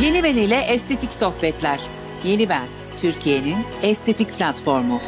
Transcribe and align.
Yeni 0.00 0.22
Ben 0.22 0.36
ile 0.36 0.56
Estetik 0.60 1.12
Sohbetler. 1.12 1.80
Yeni 2.24 2.48
Ben, 2.48 2.66
Türkiye'nin 2.96 3.58
estetik 3.82 4.38
platformu. 4.38 4.98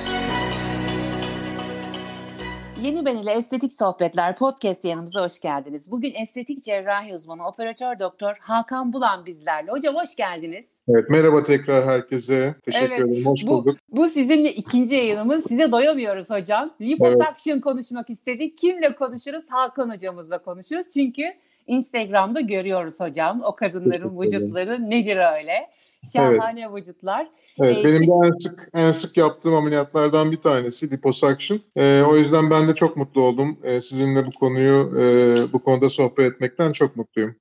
Yeni 2.85 3.05
Ben 3.05 3.17
ile 3.17 3.33
Estetik 3.33 3.73
Sohbetler 3.73 4.37
podcast 4.37 4.84
yanımıza 4.84 5.25
hoş 5.25 5.41
geldiniz. 5.41 5.91
Bugün 5.91 6.14
estetik 6.14 6.64
cerrahi 6.64 7.14
uzmanı 7.14 7.46
operatör 7.48 7.98
doktor 7.98 8.37
Hakan 8.41 8.93
Bulan 8.93 9.27
bizlerle. 9.27 9.71
Hocam 9.71 9.95
hoş 9.95 10.16
geldiniz. 10.16 10.66
Evet 10.89 11.11
merhaba 11.11 11.43
tekrar 11.43 11.87
herkese. 11.87 12.55
Teşekkür 12.62 12.95
evet, 12.95 13.01
ederim. 13.01 13.27
Hoş 13.27 13.47
bu, 13.47 13.51
bulduk. 13.51 13.79
Bu 13.89 14.09
sizinle 14.09 14.52
ikinci 14.52 14.95
yayınımız. 14.95 15.45
Size 15.45 15.73
doyamıyoruz 15.73 16.30
hocam. 16.30 16.75
Liposuction 16.80 17.55
evet. 17.55 17.65
konuşmak 17.65 18.11
istedik. 18.11 18.59
Kimle 18.59 18.95
konuşuruz? 18.95 19.45
Hakan 19.48 19.91
hocamızla 19.91 20.38
konuşuruz. 20.38 20.91
Çünkü 20.91 21.23
Instagram'da 21.66 22.41
görüyoruz 22.41 23.01
hocam. 23.01 23.43
O 23.45 23.57
kadınların 23.57 24.21
vücutları 24.21 24.91
nedir 24.91 25.16
öyle? 25.16 25.69
Şahane 26.13 26.61
evet. 26.61 26.75
vücutlar. 26.75 27.31
Evet, 27.59 27.77
ee, 27.77 27.85
benim 27.85 28.01
de 28.01 28.27
en 28.27 28.39
sık 28.39 28.69
en 28.75 28.91
sık 28.91 29.17
yaptığım 29.17 29.55
ameliyatlardan 29.55 30.33
bir 30.33 30.37
tanesi 30.37 30.91
liposuction. 30.91 31.61
Ee, 31.77 32.03
o 32.03 32.17
yüzden 32.17 32.51
ben 32.51 32.69
de 32.69 32.75
çok 32.75 32.97
mutlu 32.97 33.21
oldum. 33.21 33.59
Ee, 33.63 33.80
sizinle 33.80 34.27
bu 34.27 34.30
konuyu 34.41 35.01
e, 35.01 35.05
bu 35.53 35.59
konuda 35.59 35.89
sohbet 35.89 36.33
etmekten 36.33 36.73
çok 36.73 36.97
mutluyum. 36.97 37.37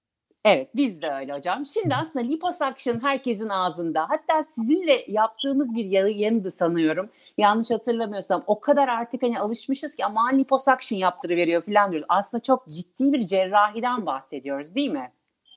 Evet 0.46 0.70
biz 0.76 1.02
de 1.02 1.12
öyle 1.12 1.34
hocam. 1.34 1.66
Şimdi 1.66 1.96
aslında 1.96 2.26
liposuction 2.26 3.00
herkesin 3.04 3.50
ağzında. 3.50 4.10
Hatta 4.10 4.46
sizinle 4.56 5.06
yaptığımız 5.08 5.76
bir 5.76 5.86
yayındı 5.86 6.52
sanıyorum. 6.52 7.10
Yanlış 7.38 7.72
hatırlamıyorsam. 7.72 8.44
O 8.48 8.60
kadar 8.60 8.88
artık 8.88 9.24
hani 9.24 9.40
alışmışız 9.40 9.96
ki 9.96 10.06
aman 10.06 10.40
liposuction 10.40 11.00
yaptırıveriyor 11.00 11.62
falan 11.62 11.92
diyoruz. 11.92 12.08
Aslında 12.10 12.44
çok 12.44 12.68
ciddi 12.68 13.14
bir 13.14 13.22
cerrahiden 13.22 14.06
bahsediyoruz 14.06 14.76
değil 14.76 14.92
mi? 14.92 15.12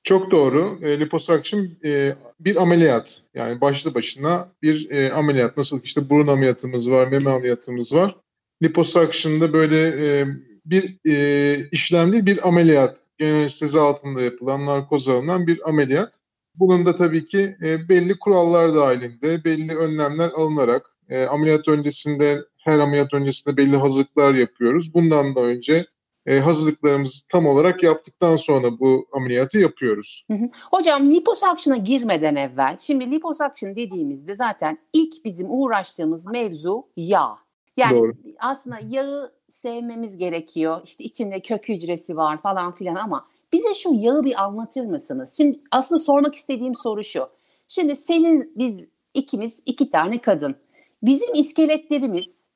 Çok 0.07 0.31
doğru. 0.31 0.79
E, 0.81 0.99
liposuction 0.99 1.69
e, 1.85 2.15
bir 2.39 2.55
ameliyat. 2.61 3.21
Yani 3.33 3.61
başlı 3.61 3.95
başına 3.95 4.47
bir 4.61 4.89
e, 4.89 5.11
ameliyat. 5.13 5.57
Nasıl 5.57 5.83
işte 5.83 6.09
burun 6.09 6.27
ameliyatımız 6.27 6.91
var, 6.91 7.07
meme 7.07 7.29
ameliyatımız 7.29 7.95
var. 7.95 8.15
Liposuction'da 8.63 9.53
böyle 9.53 9.77
e, 9.87 10.25
bir 10.65 10.97
e, 11.05 11.69
işlem 11.71 12.11
değil, 12.11 12.25
bir 12.25 12.47
ameliyat. 12.47 12.97
Genel 13.17 13.39
anestezi 13.39 13.79
altında 13.79 14.21
yapılan, 14.21 14.65
narkoz 14.65 15.07
alınan 15.07 15.47
bir 15.47 15.69
ameliyat. 15.69 16.19
Bunun 16.55 16.85
da 16.85 16.97
tabii 16.97 17.25
ki 17.25 17.57
e, 17.61 17.89
belli 17.89 18.19
kurallar 18.19 18.75
dahilinde, 18.75 19.43
belli 19.43 19.75
önlemler 19.75 20.29
alınarak 20.29 20.85
e, 21.09 21.25
ameliyat 21.25 21.67
öncesinde, 21.67 22.43
her 22.65 22.79
ameliyat 22.79 23.13
öncesinde 23.13 23.57
belli 23.57 23.75
hazırlıklar 23.75 24.33
yapıyoruz. 24.33 24.93
Bundan 24.93 25.35
da 25.35 25.41
önce 25.41 25.85
e, 26.27 26.39
hazırlıklarımızı 26.39 27.27
tam 27.27 27.45
olarak 27.45 27.83
yaptıktan 27.83 28.35
sonra 28.35 28.79
bu 28.79 29.07
ameliyatı 29.11 29.59
yapıyoruz. 29.59 30.25
Hı 30.27 30.33
hı. 30.33 30.47
Hocam 30.71 31.13
liposuction'a 31.13 31.77
girmeden 31.77 32.35
evvel, 32.35 32.77
şimdi 32.79 33.11
liposuction 33.11 33.75
dediğimizde 33.75 34.35
zaten 34.35 34.77
ilk 34.93 35.25
bizim 35.25 35.47
uğraştığımız 35.49 36.27
mevzu 36.27 36.87
yağ. 36.97 37.29
Yani 37.77 37.97
Doğru. 37.97 38.13
aslında 38.39 38.79
yağı 38.89 39.31
sevmemiz 39.51 40.17
gerekiyor. 40.17 40.81
İşte 40.85 41.03
içinde 41.03 41.41
kök 41.41 41.69
hücresi 41.69 42.17
var 42.17 42.41
falan 42.41 42.75
filan 42.75 42.95
ama 42.95 43.27
bize 43.53 43.73
şu 43.73 43.93
yağı 43.93 44.23
bir 44.23 44.43
anlatır 44.43 44.85
mısınız? 44.85 45.33
Şimdi 45.37 45.59
aslında 45.71 45.99
sormak 45.99 46.35
istediğim 46.35 46.75
soru 46.75 47.03
şu. 47.03 47.27
Şimdi 47.67 47.95
senin 47.95 48.53
biz 48.57 48.77
ikimiz 49.13 49.61
iki 49.65 49.91
tane 49.91 50.21
kadın. 50.21 50.55
Bizim 51.03 51.33
iskeletlerimiz 51.33 52.46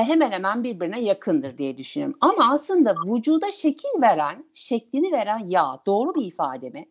hemen 0.00 0.32
hemen 0.32 0.64
birbirine 0.64 1.02
yakındır 1.02 1.58
diye 1.58 1.78
düşünüyorum. 1.78 2.18
Ama 2.20 2.52
aslında 2.52 2.94
vücuda 3.06 3.50
şekil 3.50 4.02
veren, 4.02 4.44
şeklini 4.54 5.12
veren 5.12 5.38
yağ 5.38 5.82
doğru 5.86 6.14
bir 6.14 6.24
ifade 6.24 6.70
mi? 6.70 6.88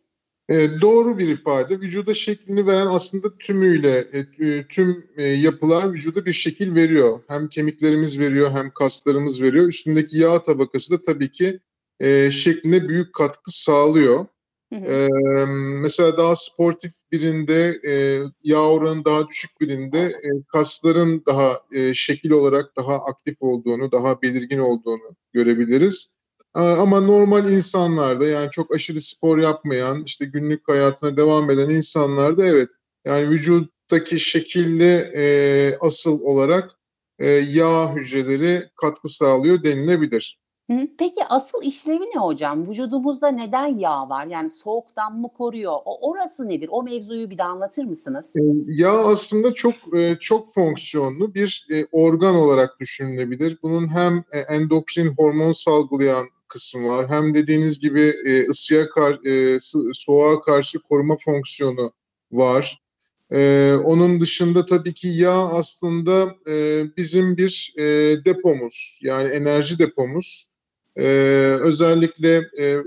E, 0.49 0.81
doğru 0.81 1.17
bir 1.17 1.27
ifade. 1.27 1.79
Vücuda 1.79 2.13
şeklini 2.13 2.67
veren 2.67 2.87
aslında 2.87 3.37
tümüyle 3.37 4.07
e, 4.13 4.19
e, 4.19 4.67
tüm 4.67 5.07
e, 5.17 5.23
yapılar 5.23 5.93
vücuda 5.93 6.25
bir 6.25 6.33
şekil 6.33 6.75
veriyor. 6.75 7.19
Hem 7.27 7.47
kemiklerimiz 7.47 8.19
veriyor 8.19 8.51
hem 8.51 8.71
kaslarımız 8.71 9.41
veriyor. 9.41 9.67
Üstündeki 9.67 10.17
yağ 10.17 10.43
tabakası 10.43 10.97
da 10.97 11.01
tabii 11.01 11.31
ki 11.31 11.59
e, 11.99 12.31
şekline 12.31 12.89
büyük 12.89 13.13
katkı 13.13 13.51
sağlıyor. 13.51 14.25
Ee, 14.71 15.09
mesela 15.81 16.17
daha 16.17 16.35
sportif 16.35 16.91
birinde 17.11 17.79
e, 17.87 17.93
yağ 18.43 18.61
oranı 18.61 19.05
daha 19.05 19.27
düşük 19.27 19.61
birinde 19.61 19.99
e, 19.99 20.29
kasların 20.47 21.23
daha 21.27 21.61
e, 21.71 21.93
şekil 21.93 22.31
olarak 22.31 22.75
daha 22.77 22.95
aktif 22.95 23.37
olduğunu, 23.39 23.91
daha 23.91 24.21
belirgin 24.21 24.59
olduğunu 24.59 25.15
görebiliriz. 25.33 26.15
Ama 26.53 27.01
normal 27.01 27.49
insanlarda 27.49 28.27
yani 28.27 28.49
çok 28.49 28.75
aşırı 28.75 29.01
spor 29.01 29.37
yapmayan, 29.37 30.03
işte 30.03 30.25
günlük 30.25 30.67
hayatına 30.67 31.17
devam 31.17 31.49
eden 31.49 31.69
insanlarda 31.69 32.45
evet 32.45 32.69
yani 33.05 33.29
vücuttaki 33.29 34.19
şekilli 34.19 35.11
e, 35.15 35.77
asıl 35.81 36.21
olarak 36.21 36.71
e, 37.19 37.27
yağ 37.29 37.95
hücreleri 37.95 38.69
katkı 38.75 39.09
sağlıyor 39.09 39.63
denilebilir. 39.63 40.40
Peki 40.97 41.25
asıl 41.29 41.63
işlevi 41.63 42.03
ne 42.15 42.19
hocam? 42.19 42.67
Vücudumuzda 42.69 43.27
neden 43.27 43.77
yağ 43.77 44.09
var? 44.09 44.25
Yani 44.25 44.49
soğuktan 44.49 45.19
mı 45.19 45.29
koruyor? 45.37 45.73
O 45.85 46.09
orası 46.09 46.49
nedir? 46.49 46.69
O 46.71 46.83
mevzuyu 46.83 47.29
bir 47.29 47.37
de 47.37 47.43
anlatır 47.43 47.83
mısınız? 47.83 48.33
Yağ 48.67 48.91
aslında 48.91 49.53
çok 49.53 49.75
e, 49.95 50.15
çok 50.19 50.53
fonksiyonlu 50.53 51.33
bir 51.33 51.67
e, 51.71 51.85
organ 51.91 52.35
olarak 52.35 52.79
düşünülebilir. 52.79 53.57
Bunun 53.63 53.87
hem 53.87 54.23
e, 54.31 54.39
endokrin 54.39 55.13
hormon 55.17 55.51
salgılayan 55.51 56.25
kısmı 56.47 56.87
var. 56.87 57.09
Hem 57.09 57.33
dediğiniz 57.33 57.79
gibi 57.79 58.13
ısıya 58.49 58.89
kar, 58.89 59.19
soğuğa 59.93 60.41
karşı 60.41 60.79
koruma 60.79 61.17
fonksiyonu 61.25 61.91
var. 62.31 62.81
Ee, 63.31 63.73
onun 63.73 64.21
dışında 64.21 64.65
tabii 64.65 64.93
ki 64.93 65.07
yağ 65.07 65.49
aslında 65.49 66.35
e, 66.47 66.83
bizim 66.97 67.37
bir 67.37 67.73
e, 67.77 67.83
depomuz 68.25 68.99
yani 69.03 69.29
enerji 69.29 69.79
depomuz. 69.79 70.50
E, 70.95 71.05
özellikle 71.61 72.35
e, 72.59 72.77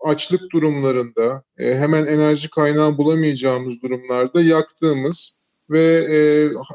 açlık 0.00 0.52
durumlarında, 0.52 1.42
e, 1.58 1.74
hemen 1.74 2.06
enerji 2.06 2.50
kaynağı 2.50 2.98
bulamayacağımız 2.98 3.82
durumlarda 3.82 4.42
yaktığımız 4.42 5.42
ve 5.70 5.82
e, 6.16 6.18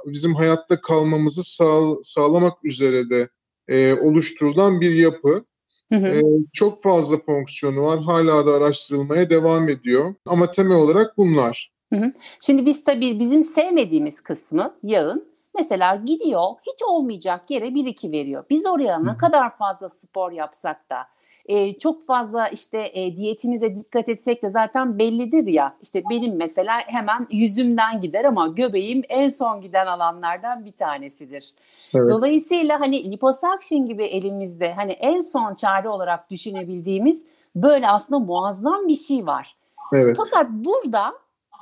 bizim 0.05 0.35
hayatta 0.35 0.81
kalmamızı 0.81 1.43
sağ, 1.43 1.81
sağlamak 2.03 2.65
üzere 2.65 3.09
de 3.09 3.29
e, 3.67 3.93
oluşturulan 3.93 4.81
bir 4.81 4.93
yapı. 4.93 5.45
Hı 5.91 5.95
hı. 5.95 6.07
E, 6.07 6.21
çok 6.53 6.83
fazla 6.83 7.17
fonksiyonu 7.17 7.81
var. 7.81 7.99
Hala 7.99 8.45
da 8.45 8.53
araştırılmaya 8.53 9.29
devam 9.29 9.69
ediyor. 9.69 10.15
Ama 10.25 10.51
temel 10.51 10.77
olarak 10.77 11.17
bunlar. 11.17 11.71
Hı 11.93 11.99
hı. 11.99 12.13
Şimdi 12.39 12.65
biz 12.65 12.83
tabii 12.83 13.19
bizim 13.19 13.43
sevmediğimiz 13.43 14.21
kısmı 14.21 14.75
yağın 14.83 15.34
Mesela 15.59 15.95
gidiyor 15.95 16.43
hiç 16.61 16.83
olmayacak 16.87 17.51
yere 17.51 17.75
bir 17.75 17.85
iki 17.85 18.11
veriyor. 18.11 18.43
Biz 18.49 18.65
oraya 18.65 18.99
ne 18.99 19.17
kadar 19.17 19.57
fazla 19.57 19.89
spor 19.89 20.31
yapsak 20.31 20.89
da 20.89 20.97
e, 21.45 21.79
çok 21.79 22.03
fazla 22.03 22.47
işte 22.47 22.91
e, 22.93 23.17
diyetimize 23.17 23.75
dikkat 23.75 24.09
etsek 24.09 24.43
de 24.43 24.49
zaten 24.49 24.99
bellidir 24.99 25.47
ya. 25.47 25.75
İşte 25.81 26.03
benim 26.09 26.35
mesela 26.35 26.79
hemen 26.85 27.27
yüzümden 27.31 28.01
gider 28.01 28.25
ama 28.25 28.47
göbeğim 28.47 29.01
en 29.09 29.29
son 29.29 29.61
giden 29.61 29.85
alanlardan 29.85 30.65
bir 30.65 30.71
tanesidir. 30.71 31.53
Evet. 31.95 32.11
Dolayısıyla 32.11 32.79
hani 32.79 33.11
liposuction 33.11 33.85
gibi 33.85 34.03
elimizde 34.03 34.73
hani 34.73 34.91
en 34.91 35.21
son 35.21 35.55
çare 35.55 35.89
olarak 35.89 36.31
düşünebildiğimiz 36.31 37.25
böyle 37.55 37.87
aslında 37.87 38.19
muazzam 38.19 38.87
bir 38.87 38.95
şey 38.95 39.25
var. 39.25 39.55
Evet. 39.93 40.17
Fakat 40.17 40.49
burada 40.51 41.13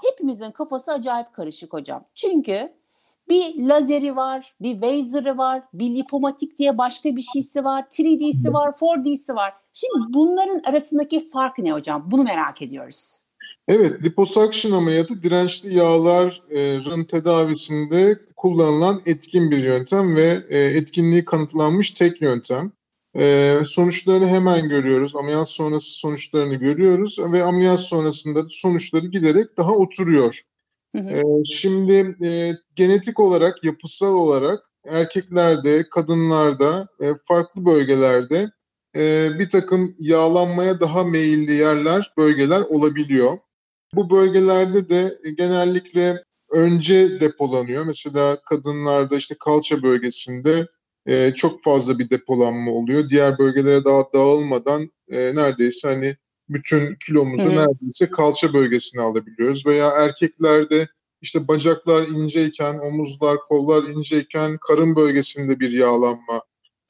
hepimizin 0.04 0.52
kafası 0.52 0.92
acayip 0.92 1.34
karışık 1.34 1.74
hocam. 1.74 2.04
Çünkü 2.16 2.74
bir 3.30 3.68
lazeri 3.68 4.16
var, 4.16 4.54
bir 4.62 4.82
Razer'ı 4.82 5.38
var, 5.38 5.64
bir 5.74 5.96
lipomatik 5.96 6.60
diye 6.60 6.78
başka 6.78 7.16
bir 7.16 7.22
şeysi 7.22 7.64
var, 7.64 7.82
3D'si 7.92 8.54
var, 8.54 8.70
4D'si 8.70 9.36
var. 9.36 9.54
Şimdi 9.74 10.14
bunların 10.14 10.62
arasındaki 10.66 11.30
fark 11.30 11.60
ne 11.60 11.72
hocam? 11.72 12.04
Bunu 12.12 12.24
merak 12.24 12.62
ediyoruz. 12.62 13.20
Evet, 13.68 14.04
liposuction 14.04 14.72
ameliyatı 14.72 15.24
dirençli 15.24 15.78
yağların 15.78 17.04
tedavisinde 17.04 18.20
kullanılan 18.36 19.02
etkin 19.06 19.52
bir 19.52 19.64
yöntem 19.64 20.16
ve 20.16 20.44
e, 20.50 20.60
etkinliği 20.60 21.26
kanıtlanmış 21.26 21.92
tek 21.92 22.22
yöntem. 22.22 22.72
E, 23.18 23.56
sonuçlarını 23.66 24.28
hemen 24.28 24.70
görüyoruz. 24.70 25.16
Ameliyat 25.16 25.50
sonrası 25.50 26.00
sonuçlarını 26.00 26.56
görüyoruz 26.56 27.20
ve 27.32 27.44
ameliyat 27.44 27.80
sonrasında 27.80 28.44
sonuçları 28.48 29.08
giderek 29.08 29.58
daha 29.58 29.72
oturuyor. 29.72 30.42
Hı 30.96 31.24
şimdi 31.46 32.26
e, 32.26 32.54
genetik 32.76 33.20
olarak, 33.20 33.64
yapısal 33.64 34.14
olarak 34.14 34.60
erkeklerde, 34.86 35.90
kadınlarda, 35.90 36.88
e, 37.02 37.06
farklı 37.28 37.66
bölgelerde 37.66 38.52
e, 38.96 39.30
bir 39.40 39.50
takım 39.50 39.96
yağlanmaya 40.00 40.80
daha 40.80 41.04
meyilli 41.04 41.52
yerler, 41.52 42.14
bölgeler 42.18 42.62
olabiliyor. 42.62 43.38
Bu 43.96 44.10
bölgelerde 44.10 44.90
de 44.90 45.18
genellikle 45.38 46.24
önce 46.52 47.20
depolanıyor. 47.20 47.86
Mesela 47.86 48.42
kadınlarda 48.50 49.16
işte 49.16 49.36
kalça 49.46 49.84
bölgesinde 49.84 50.68
e, 51.06 51.32
çok 51.36 51.64
fazla 51.64 52.00
bir 52.00 52.10
depolanma 52.10 52.72
oluyor. 52.72 53.10
Diğer 53.10 53.38
bölgelere 53.38 53.86
daha 53.86 54.04
dağılmadan 54.14 54.92
e, 55.10 55.36
neredeyse 55.36 55.88
hani 55.88 56.16
bütün 56.50 56.96
kilomuzu 57.06 57.44
Hı-hı. 57.44 57.56
neredeyse 57.56 58.10
kalça 58.10 58.54
bölgesine 58.54 59.02
alabiliyoruz. 59.02 59.66
Veya 59.66 59.88
erkeklerde 59.88 60.88
işte 61.22 61.48
bacaklar 61.48 62.08
inceyken, 62.08 62.80
omuzlar, 62.80 63.38
kollar 63.40 63.84
inceyken 63.84 64.58
karın 64.68 64.96
bölgesinde 64.96 65.60
bir 65.60 65.72
yağlanma 65.72 66.42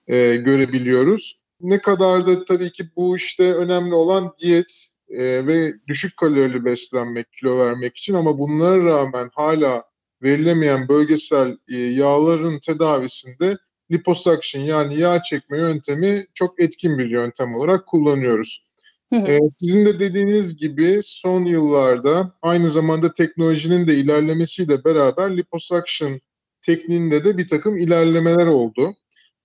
e, 0.07 0.35
görebiliyoruz. 0.35 1.43
Ne 1.61 1.79
kadar 1.79 2.27
da 2.27 2.45
tabii 2.45 2.71
ki 2.71 2.83
bu 2.95 3.15
işte 3.15 3.53
önemli 3.53 3.93
olan 3.93 4.33
diyet 4.41 4.93
e, 5.09 5.47
ve 5.47 5.73
düşük 5.87 6.17
kalorili 6.17 6.65
beslenmek, 6.65 7.33
kilo 7.33 7.57
vermek 7.57 7.97
için 7.97 8.13
ama 8.13 8.39
bunlara 8.39 8.83
rağmen 8.83 9.29
hala 9.33 9.83
verilemeyen 10.23 10.87
bölgesel 10.87 11.57
e, 11.69 11.77
yağların 11.77 12.59
tedavisinde 12.59 13.57
liposuction 13.91 14.61
yani 14.61 14.99
yağ 14.99 15.21
çekme 15.21 15.57
yöntemi 15.57 16.25
çok 16.33 16.59
etkin 16.59 16.97
bir 16.97 17.09
yöntem 17.09 17.55
olarak 17.55 17.87
kullanıyoruz. 17.87 18.72
Ee, 19.13 19.39
sizin 19.57 19.85
de 19.85 19.99
dediğiniz 19.99 20.57
gibi 20.57 20.99
son 21.03 21.45
yıllarda 21.45 22.33
aynı 22.41 22.67
zamanda 22.67 23.13
teknolojinin 23.13 23.87
de 23.87 23.95
ilerlemesiyle 23.95 24.83
beraber 24.83 25.37
liposuction 25.37 26.19
tekniğinde 26.61 27.25
de 27.25 27.37
bir 27.37 27.47
takım 27.47 27.77
ilerlemeler 27.77 28.47
oldu. 28.47 28.95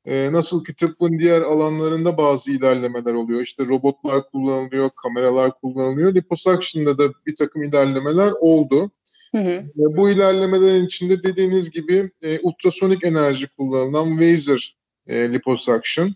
Ee, 0.07 0.33
nasıl 0.33 0.65
ki 0.65 0.75
tıbbın 0.75 1.19
diğer 1.19 1.43
alanlarında 1.43 2.19
bazı 2.19 2.53
ilerlemeler 2.53 3.15
oluyor. 3.15 3.41
İşte 3.41 3.67
robotlar 3.67 4.31
kullanılıyor, 4.31 4.91
kameralar 5.03 5.61
kullanılıyor. 5.61 6.15
Liposuction'da 6.15 6.99
da 6.99 7.13
bir 7.27 7.37
takım 7.37 7.63
ilerlemeler 7.63 8.33
oldu. 8.41 8.91
Hı 9.35 9.39
hı. 9.39 9.65
Bu 9.75 10.11
ilerlemelerin 10.11 10.87
içinde 10.87 11.23
dediğiniz 11.23 11.71
gibi 11.71 12.11
e, 12.23 12.39
ultrasonik 12.39 13.05
enerji 13.05 13.49
kullanılan 13.49 14.21
Vaser 14.21 14.77
e, 15.07 15.33
liposuction, 15.33 16.15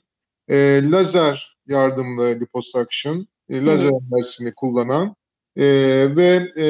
e, 0.49 0.81
lazer 0.91 1.57
yardımlı 1.69 2.41
liposuction, 2.41 3.27
e, 3.53 3.65
lazer 3.67 3.91
enerjisini 4.11 4.53
kullanan 4.53 5.15
e, 5.57 5.65
ve 6.17 6.53
e, 6.59 6.67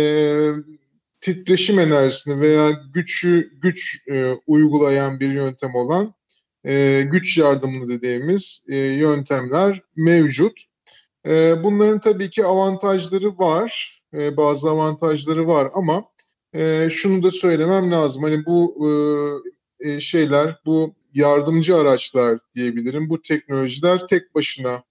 titreşim 1.21 1.79
enerjisini 1.79 2.41
veya 2.41 2.71
güçü 2.95 3.51
güç 3.63 4.09
e, 4.11 4.33
uygulayan 4.47 5.21
bir 5.21 5.33
yöntem 5.33 5.75
olan 5.75 6.15
e, 6.67 7.03
güç 7.07 7.39
yardımlı 7.39 7.89
dediğimiz 7.89 8.67
e, 8.69 8.77
yöntemler 8.79 9.83
mevcut. 9.97 10.63
E, 11.27 11.63
bunların 11.63 12.01
tabii 12.01 12.31
ki 12.31 12.45
avantajları 12.45 13.39
var, 13.39 14.03
e, 14.15 14.37
bazı 14.37 14.71
avantajları 14.71 15.47
var 15.47 15.71
ama 15.75 16.05
e, 16.55 16.89
şunu 16.91 17.23
da 17.23 17.31
söylemem 17.31 17.91
lazım. 17.91 18.23
Hani 18.23 18.47
bu 18.47 18.89
e, 19.81 19.91
e, 19.91 20.01
şeyler, 20.01 20.61
bu 20.67 20.95
yardımcı 21.15 21.77
araçlar 21.77 22.39
diyebilirim. 22.55 23.11
Bu 23.11 23.23
teknolojiler 23.23 24.07
tek 24.07 24.35
başına 24.35 24.83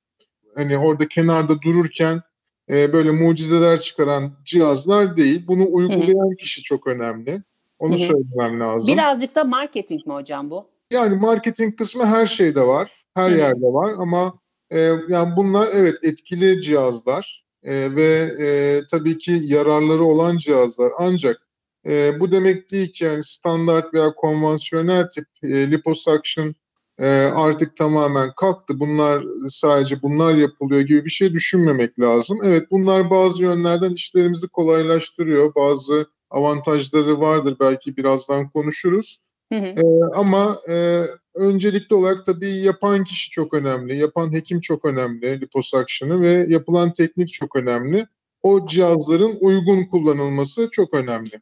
hani 0.56 0.78
orada 0.78 1.08
kenarda 1.08 1.62
dururken 1.62 2.22
e, 2.70 2.94
böyle 2.94 3.12
mucizeler 3.12 3.80
çıkaran 3.80 4.34
cihazlar 4.46 5.18
değil. 5.18 5.48
Bunu 5.48 5.68
uygulayan 5.72 6.30
Hı-hı. 6.30 6.36
kişi 6.36 6.64
çok 6.64 6.88
önemli. 6.88 7.44
Onu 7.80 7.98
Hı-hı. 7.98 8.08
söylemem 8.08 8.60
lazım. 8.60 8.94
Birazcık 8.96 9.36
da 9.36 9.44
marketing 9.44 10.08
mi 10.08 10.14
hocam 10.14 10.50
bu? 10.50 10.68
Yani 10.92 11.16
marketing 11.16 11.78
kısmı 11.78 12.06
her 12.06 12.26
şeyde 12.26 12.62
var. 12.62 12.92
Her 13.16 13.30
Hı-hı. 13.30 13.40
yerde 13.40 13.66
var 13.66 13.94
ama 13.98 14.32
e, 14.72 14.80
yani 15.10 15.36
bunlar 15.36 15.70
evet 15.74 15.96
etkili 16.04 16.62
cihazlar 16.62 17.46
e, 17.64 17.96
ve 17.96 18.08
e, 18.46 18.82
tabii 18.92 19.18
ki 19.18 19.40
yararları 19.44 20.04
olan 20.04 20.38
cihazlar. 20.38 20.92
Ancak 20.98 21.48
e, 21.88 22.20
bu 22.20 22.32
demek 22.32 22.72
değil 22.72 22.92
ki 22.92 23.04
yani 23.04 23.24
standart 23.24 23.94
veya 23.94 24.14
konvansiyonel 24.16 25.10
tip 25.10 25.26
e, 25.44 25.72
liposuction 25.72 26.56
e, 27.02 27.08
artık 27.36 27.78
tamamen 27.78 28.32
kalktı. 28.36 28.80
Bunlar 28.80 29.24
sadece 29.50 30.02
bunlar 30.02 30.34
yapılıyor 30.36 30.82
gibi 30.82 31.06
bir 31.06 31.10
şey 31.10 31.34
düşünmemek 31.34 32.00
lazım. 32.00 32.40
Evet 32.44 32.72
bunlar 32.72 33.10
bazı 33.10 33.44
yönlerden 33.44 33.94
işlerimizi 33.94 34.48
kolaylaştırıyor. 34.48 35.56
Bazı 35.56 36.06
avantajları 36.30 37.20
vardır 37.20 37.58
belki 37.60 37.98
birazdan 37.98 38.50
konuşuruz. 38.50 39.18
Hı 39.54 39.60
hı. 39.60 39.66
E, 39.66 39.84
ama 40.16 40.60
e, 40.70 41.06
öncelikli 41.36 41.94
olarak 41.96 42.26
tabii 42.26 42.50
yapan 42.50 43.04
kişi 43.04 43.30
çok 43.30 43.54
önemli. 43.54 43.98
Yapan 43.98 44.34
hekim 44.34 44.62
çok 44.62 44.86
önemli 44.86 45.42
liposuction'ı 45.42 46.22
ve 46.22 46.46
yapılan 46.50 46.92
teknik 46.94 47.30
çok 47.30 47.56
önemli. 47.56 48.06
O 48.44 48.66
cihazların 48.66 49.38
uygun 49.40 49.86
kullanılması 49.86 50.70
çok 50.72 50.94
önemli. 50.94 51.42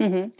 Hı 0.00 0.06
hı. 0.06 0.30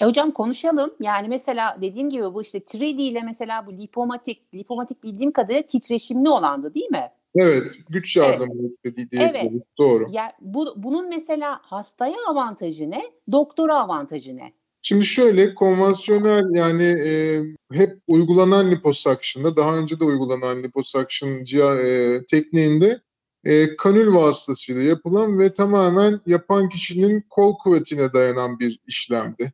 E 0.00 0.04
hocam 0.04 0.30
konuşalım. 0.30 0.94
Yani 1.00 1.28
mesela 1.28 1.78
dediğim 1.80 2.10
gibi 2.10 2.34
bu 2.34 2.42
işte 2.42 2.58
3D 2.58 3.02
ile 3.02 3.22
mesela 3.22 3.66
bu 3.66 3.72
lipomatik, 3.72 4.54
lipomatik 4.54 5.02
bildiğim 5.02 5.32
kadarıyla 5.32 5.62
titreşimli 5.62 6.28
olandı 6.28 6.74
değil 6.74 6.90
mi? 6.90 7.10
Evet, 7.34 7.78
güç 7.88 8.16
yardımı 8.16 8.54
evet. 8.60 8.96
dediği 8.96 9.20
evet. 9.20 9.52
doğru. 9.78 10.06
Ya 10.10 10.32
bu, 10.40 10.74
bunun 10.76 11.08
mesela 11.08 11.60
hastaya 11.62 12.16
avantajı 12.28 12.90
ne? 12.90 13.02
Doktora 13.32 13.78
avantajı 13.78 14.36
ne? 14.36 14.52
Şimdi 14.82 15.04
şöyle 15.04 15.54
konvansiyonel 15.54 16.54
yani 16.54 16.82
e, 16.82 17.40
hep 17.72 17.98
uygulanan 18.08 18.70
liposuction'da 18.70 19.56
daha 19.56 19.76
önce 19.76 20.00
de 20.00 20.04
uygulanan 20.04 20.62
liposuction 20.62 21.44
e, 21.78 22.20
tekniğinde 22.30 23.00
e, 23.44 23.76
kanül 23.76 24.14
vasıtasıyla 24.14 24.82
yapılan 24.82 25.38
ve 25.38 25.54
tamamen 25.54 26.20
yapan 26.26 26.68
kişinin 26.68 27.24
kol 27.30 27.58
kuvvetine 27.58 28.12
dayanan 28.12 28.58
bir 28.58 28.80
işlemdi. 28.86 29.52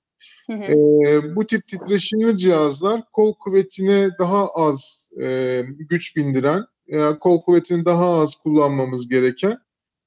E, 0.50 1.36
bu 1.36 1.46
tip 1.46 1.68
titreşimli 1.68 2.36
cihazlar 2.36 3.02
kol 3.12 3.34
kuvvetine 3.34 4.10
daha 4.18 4.48
az 4.48 5.10
e, 5.20 5.62
güç 5.78 6.16
bindiren, 6.16 6.64
yani 6.86 7.18
kol 7.18 7.42
kuvvetini 7.42 7.84
daha 7.84 8.20
az 8.20 8.34
kullanmamız 8.34 9.08
gereken 9.08 9.58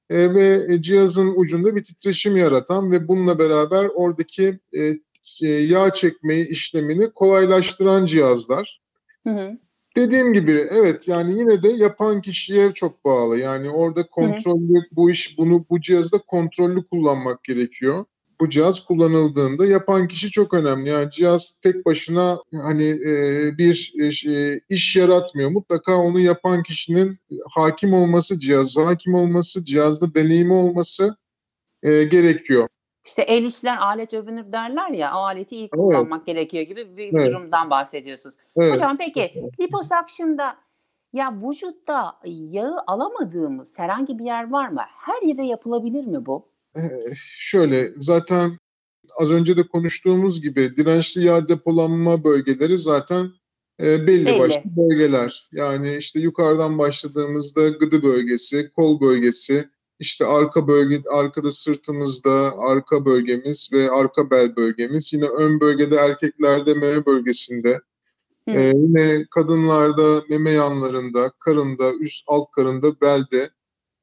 e, 0.10 0.34
ve 0.34 0.68
cihazın 0.82 1.34
ucunda 1.36 1.76
bir 1.76 1.84
titreşim 1.84 2.38
yaratan 2.38 2.92
ve 2.92 3.08
bununla 3.08 3.40
beraber 3.40 3.86
oradaki 3.86 4.60
e, 4.74 5.48
yağ 5.48 5.94
çekmeyi 5.94 6.48
işlemini 6.48 7.10
kolaylaştıran 7.10 8.06
cihazlar. 8.06 8.82
Hı 9.24 9.30
hı. 9.30 9.58
Dediğim 9.96 10.34
gibi 10.34 10.68
evet 10.72 11.08
yani 11.08 11.40
yine 11.40 11.64
de 11.64 11.70
yapan 11.70 12.22
kişiye 12.22 12.74
çok 12.74 13.06
bağlı. 13.06 13.40
Yani 13.40 13.70
orada 13.70 14.08
kontrollü 14.08 14.74
hı 14.74 14.80
hı. 14.80 14.86
bu 14.92 15.12
iş 15.12 15.38
bunu 15.38 15.66
bu 15.70 15.82
cihazda 15.82 16.18
kontrollü 16.18 16.88
kullanmak 16.88 17.44
gerekiyor 17.44 18.06
bu 18.42 18.50
cihaz 18.50 18.86
kullanıldığında 18.86 19.66
yapan 19.66 20.08
kişi 20.08 20.32
çok 20.32 20.54
önemli. 20.54 20.90
Yani 20.90 21.10
cihaz 21.10 21.60
tek 21.64 21.86
başına 21.86 22.40
hani 22.64 22.86
e, 22.86 23.58
bir 23.58 23.94
e, 24.28 24.60
iş 24.70 24.96
yaratmıyor. 24.96 25.50
Mutlaka 25.52 25.98
onu 25.98 26.20
yapan 26.20 26.64
kişinin 26.64 27.20
hakim 27.50 27.94
olması, 27.94 28.40
cihaz 28.40 28.78
hakim 28.78 29.14
olması, 29.14 29.66
cihazda 29.66 30.16
deneyimi 30.16 30.54
olması 30.54 31.18
e, 31.84 32.04
gerekiyor. 32.04 32.68
İşte 33.06 33.22
el 33.22 33.44
işler 33.44 33.78
alet 33.78 34.14
övünür 34.14 34.52
derler 34.52 34.90
ya 34.90 35.16
o 35.16 35.20
aleti 35.20 35.56
iyi 35.56 35.70
kullanmak 35.70 36.18
evet. 36.18 36.28
gerekiyor 36.28 36.64
gibi 36.64 36.98
bir 36.98 37.14
evet. 37.14 37.26
durumdan 37.26 37.70
bahsediyorsunuz. 37.70 38.36
Evet. 38.56 38.74
Hocam 38.74 38.98
peki 39.00 39.44
liposuction'da 39.62 40.58
ya 41.14 41.34
vücutta 41.44 42.20
yağı 42.26 42.78
alamadığımız 42.88 43.80
herhangi 43.80 44.20
bir 44.20 44.26
yer 44.26 44.50
var 44.50 44.70
mı? 44.70 44.82
Her 44.98 45.28
yere 45.28 45.46
yapılabilir 45.46 46.06
mi 46.06 46.26
bu? 46.26 46.46
Şöyle 47.40 47.94
zaten 47.98 48.60
az 49.18 49.32
önce 49.32 49.58
de 49.58 49.68
konuştuğumuz 49.68 50.42
gibi 50.42 50.78
dirençli 50.78 51.26
yağ 51.26 51.48
depolanma 51.48 52.24
bölgeleri 52.24 52.78
zaten 52.78 53.32
e, 53.82 54.08
belli, 54.08 54.26
belli 54.26 54.40
başlı 54.40 54.62
bölgeler. 54.78 55.50
Yani 55.52 55.96
işte 55.96 56.20
yukarıdan 56.20 56.78
başladığımızda 56.78 57.70
gıdı 57.70 58.04
bölgesi, 58.04 58.72
kol 58.72 59.02
bölgesi, 59.02 59.70
işte 60.00 60.26
arka 60.26 60.68
bölge, 60.68 61.02
arkada 61.12 61.52
sırtımızda 61.52 62.54
arka 62.58 63.06
bölgemiz 63.06 63.70
ve 63.74 63.92
arka 63.92 64.32
bel 64.32 64.56
bölgemiz. 64.56 65.14
Yine 65.14 65.26
ön 65.26 65.60
bölgede 65.60 65.96
erkeklerde 65.96 66.74
meme 66.74 67.06
bölgesinde. 67.06 67.80
Ee, 68.48 68.72
yine 68.76 69.26
kadınlarda 69.36 70.24
meme 70.30 70.52
yanlarında, 70.52 71.32
karında, 71.40 71.94
üst 71.94 72.26
alt 72.28 72.52
karında, 72.52 73.02
belde. 73.02 73.50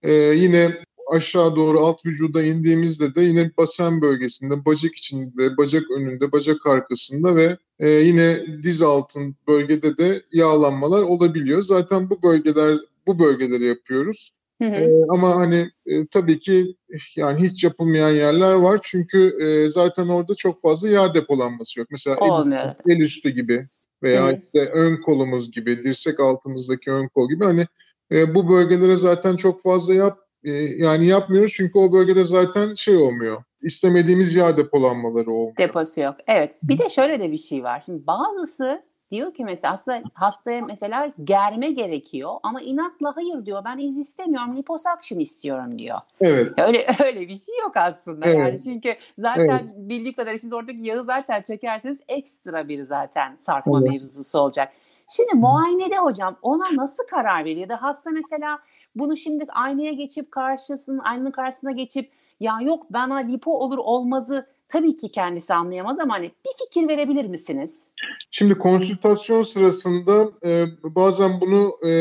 Ee, 0.03 0.13
yine 0.13 0.79
aşağı 1.07 1.57
doğru 1.57 1.81
alt 1.81 2.07
vücuda 2.07 2.43
indiğimizde 2.43 3.15
de 3.15 3.23
yine 3.23 3.51
basen 3.59 4.01
bölgesinde, 4.01 4.65
bacak 4.65 4.95
içinde, 4.95 5.57
bacak 5.57 5.83
önünde, 5.91 6.33
bacak 6.33 6.67
arkasında 6.67 7.37
ve 7.37 7.57
e, 7.79 7.89
yine 7.89 8.41
diz 8.63 8.83
altın 8.83 9.37
bölgede 9.49 9.99
de 9.99 10.23
yağlanmalar 10.33 11.03
olabiliyor. 11.03 11.63
Zaten 11.63 12.11
bu 12.11 12.23
bölgeler 12.23 12.79
bu 13.07 13.19
bölgeleri 13.19 13.67
yapıyoruz. 13.67 14.33
Hı 14.63 14.69
hı. 14.69 14.75
E, 14.75 14.91
ama 15.09 15.37
hani 15.37 15.71
e, 15.87 16.07
tabii 16.07 16.39
ki 16.39 16.77
yani 17.17 17.49
hiç 17.49 17.65
yapılmayan 17.65 18.11
yerler 18.11 18.53
var 18.53 18.81
çünkü 18.83 19.37
e, 19.41 19.69
zaten 19.69 20.09
orada 20.09 20.35
çok 20.35 20.63
fazla 20.63 20.89
yağ 20.89 21.15
depolanması 21.15 21.81
yok. 21.81 21.89
Mesela 21.91 22.17
el, 22.23 22.75
el 22.95 23.01
üstü 23.01 23.31
gibi 23.31 23.69
veya 24.03 24.29
hı. 24.29 24.33
işte 24.33 24.71
ön 24.71 25.03
kolumuz 25.03 25.53
gibi, 25.53 25.85
dirsek 25.85 26.21
altımızdaki 26.21 26.91
ön 26.91 27.09
kol 27.09 27.29
gibi 27.29 27.45
hani 27.45 27.67
e, 28.13 28.35
bu 28.35 28.49
bölgelere 28.49 28.97
zaten 28.97 29.37
çok 29.37 29.63
fazla 29.63 29.95
yap 29.95 30.19
ee, 30.47 30.53
yani 30.85 31.07
yapmıyoruz 31.07 31.53
çünkü 31.57 31.79
o 31.79 31.93
bölgede 31.93 32.25
zaten 32.25 32.75
şey 32.75 32.97
olmuyor. 32.97 33.43
İstemediğimiz 33.63 34.35
yağ 34.35 34.57
depolanmaları 34.57 35.31
olmuyor. 35.31 35.57
Deposu 35.57 36.01
yok. 36.01 36.17
Evet. 36.27 36.55
Bir 36.63 36.79
de 36.79 36.89
şöyle 36.89 37.21
de 37.21 37.33
bir 37.33 37.39
şey 37.39 37.65
var. 37.65 37.83
Şimdi 37.87 38.07
bazısı 38.07 38.83
Diyor 39.11 39.35
ki 39.35 39.45
mesela 39.45 39.73
aslında 39.73 40.03
hastaya 40.15 40.63
mesela 40.63 41.13
germe 41.25 41.71
gerekiyor 41.71 42.33
ama 42.43 42.61
inatla 42.61 43.17
hayır 43.17 43.47
diyor 43.47 43.65
ben 43.65 43.79
iz 43.79 43.99
istemiyorum 43.99 44.57
liposuction 44.57 45.19
istiyorum 45.19 45.79
diyor. 45.79 45.99
Evet. 46.21 46.53
Öyle 46.59 46.87
öyle 47.05 47.21
bir 47.21 47.37
şey 47.37 47.59
yok 47.59 47.77
aslında 47.77 48.27
evet. 48.27 48.37
yani 48.37 48.61
çünkü 48.61 48.97
zaten 49.19 49.49
evet. 49.49 49.75
bildiği 49.77 50.15
kadar 50.15 50.37
siz 50.37 50.53
oradaki 50.53 50.79
yağı 50.83 51.05
zaten 51.05 51.43
çekerseniz 51.43 51.99
ekstra 52.09 52.69
bir 52.69 52.83
zaten 52.83 53.37
sarkma 53.37 53.81
evet. 53.81 53.93
mevzusu 53.93 54.39
olacak. 54.39 54.73
Şimdi 55.09 55.35
muayenede 55.35 55.99
hocam 55.99 56.37
ona 56.43 56.77
nasıl 56.77 57.07
karar 57.11 57.45
veriyor? 57.45 57.69
Da 57.69 57.83
hasta 57.83 58.11
mesela 58.11 58.59
bunu 58.99 59.17
şimdi 59.17 59.45
aynaya 59.49 59.93
geçip 59.93 60.33
karşısının 60.33 60.99
aynanın 60.99 61.31
karşısına 61.31 61.73
geçip 61.73 62.11
ya 62.41 62.59
yok 62.63 62.87
bana 62.91 63.17
lipo 63.17 63.51
olur 63.51 63.79
olmazı 63.79 64.47
tabii 64.69 64.97
ki 64.97 65.09
kendisi 65.09 65.55
anlayamaz 65.55 65.99
ama 65.99 66.15
hani 66.15 66.25
bir 66.25 66.65
fikir 66.65 66.89
verebilir 66.89 67.25
misiniz? 67.25 67.93
Şimdi 68.31 68.55
konsültasyon 68.55 69.43
sırasında 69.43 70.31
e, 70.45 70.65
bazen 70.83 71.41
bunu 71.41 71.89
e, 71.89 71.93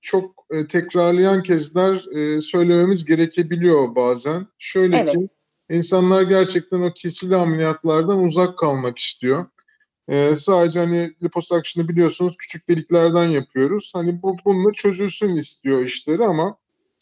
çok 0.00 0.46
e, 0.50 0.66
tekrarlayan 0.66 1.42
kezder 1.42 2.16
e, 2.16 2.40
söylememiz 2.40 3.04
gerekebiliyor 3.04 3.96
bazen. 3.96 4.46
Şöyle 4.58 4.96
evet. 4.96 5.12
ki 5.12 5.28
insanlar 5.70 6.22
gerçekten 6.22 6.80
o 6.80 6.92
kesili 6.94 7.36
ameliyatlardan 7.36 8.24
uzak 8.24 8.58
kalmak 8.58 8.98
istiyor. 8.98 9.46
E, 10.08 10.34
sadece 10.34 10.78
hani 10.78 11.14
liposakşını 11.22 11.88
biliyorsunuz 11.88 12.36
küçük 12.36 12.68
deliklerden 12.68 13.28
yapıyoruz. 13.28 13.92
Hani 13.94 14.22
bu 14.22 14.36
bununla 14.44 14.72
çözülsün 14.72 15.36
istiyor 15.36 15.84
işleri 15.84 16.24
ama 16.24 16.56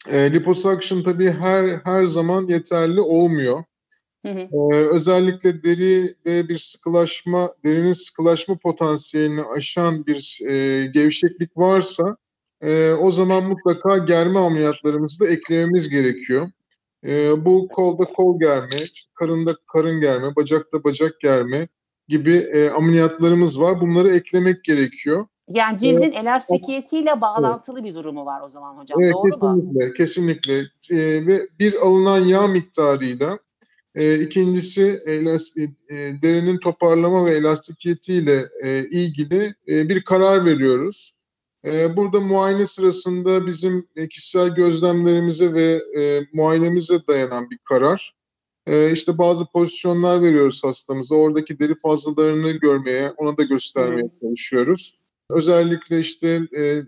e, 0.09 0.33
liposuction 0.33 1.03
tabii 1.03 1.31
her 1.31 1.81
her 1.85 2.05
zaman 2.05 2.47
yeterli 2.47 3.01
olmuyor. 3.01 3.63
Hı 4.25 4.31
hı. 4.31 4.39
Ee, 4.39 4.75
özellikle 4.75 5.63
deride 5.63 6.49
bir 6.49 6.57
sıkılaşma, 6.57 7.53
derinin 7.65 7.91
sıkılaşma 7.91 8.57
potansiyelini 8.57 9.43
aşan 9.43 10.05
bir 10.05 10.39
e, 10.49 10.85
gevşeklik 10.85 11.57
varsa 11.57 12.17
e, 12.61 12.91
o 12.91 13.11
zaman 13.11 13.45
mutlaka 13.45 13.97
germe 13.97 14.39
ameliyatlarımızı 14.39 15.25
da 15.25 15.27
eklememiz 15.27 15.89
gerekiyor. 15.89 16.51
E, 17.07 17.45
bu 17.45 17.67
kolda 17.67 18.05
kol 18.05 18.39
germe, 18.39 18.77
işte 18.93 19.11
karında 19.15 19.55
karın 19.73 19.99
germe, 19.99 20.35
bacakta 20.35 20.83
bacak 20.83 21.19
germe 21.19 21.67
gibi 22.11 22.35
e, 22.35 22.69
ameliyatlarımız 22.69 23.61
var. 23.61 23.81
Bunları 23.81 24.11
eklemek 24.11 24.63
gerekiyor. 24.63 25.25
Yani 25.49 25.77
cildin 25.77 26.01
evet. 26.01 26.15
elastikiyetiyle 26.15 27.21
bağlantılı 27.21 27.79
evet. 27.79 27.89
bir 27.89 27.95
durumu 27.95 28.25
var 28.25 28.41
o 28.45 28.49
zaman 28.49 28.77
hocam. 28.77 29.01
Evet, 29.01 29.13
Doğru 29.13 29.23
kesinlikle, 29.23 29.87
mu? 29.87 29.93
Kesinlikle. 29.93 30.59
Ee, 30.91 31.27
ve 31.27 31.47
bir 31.59 31.75
alınan 31.75 32.19
yağ 32.19 32.47
miktarıyla 32.47 33.39
e, 33.95 34.19
ikincisi 34.19 35.01
elastik, 35.05 35.69
e, 35.89 35.95
derinin 35.95 36.57
toparlama 36.57 37.25
ve 37.25 37.31
elastikiyetiyle 37.31 38.45
e, 38.63 38.89
ilgili 38.89 39.55
e, 39.67 39.89
bir 39.89 40.03
karar 40.03 40.45
veriyoruz. 40.45 41.21
E, 41.65 41.97
burada 41.97 42.19
muayene 42.19 42.65
sırasında 42.65 43.47
bizim 43.47 43.87
e, 43.95 44.07
kişisel 44.07 44.55
gözlemlerimize 44.55 45.53
ve 45.53 45.81
e, 46.01 46.21
muayenemize 46.33 47.07
dayanan 47.07 47.49
bir 47.49 47.57
karar. 47.57 48.20
E, 48.67 48.91
işte 48.91 49.17
bazı 49.17 49.45
pozisyonlar 49.45 50.21
veriyoruz 50.21 50.63
hastamıza. 50.63 51.15
Oradaki 51.15 51.59
deri 51.59 51.75
fazlalarını 51.79 52.51
görmeye, 52.51 53.11
ona 53.17 53.37
da 53.37 53.43
göstermeye 53.43 54.01
hmm. 54.01 54.19
çalışıyoruz. 54.21 55.01
Özellikle 55.29 55.99
işte 55.99 56.41
e, 56.57 56.83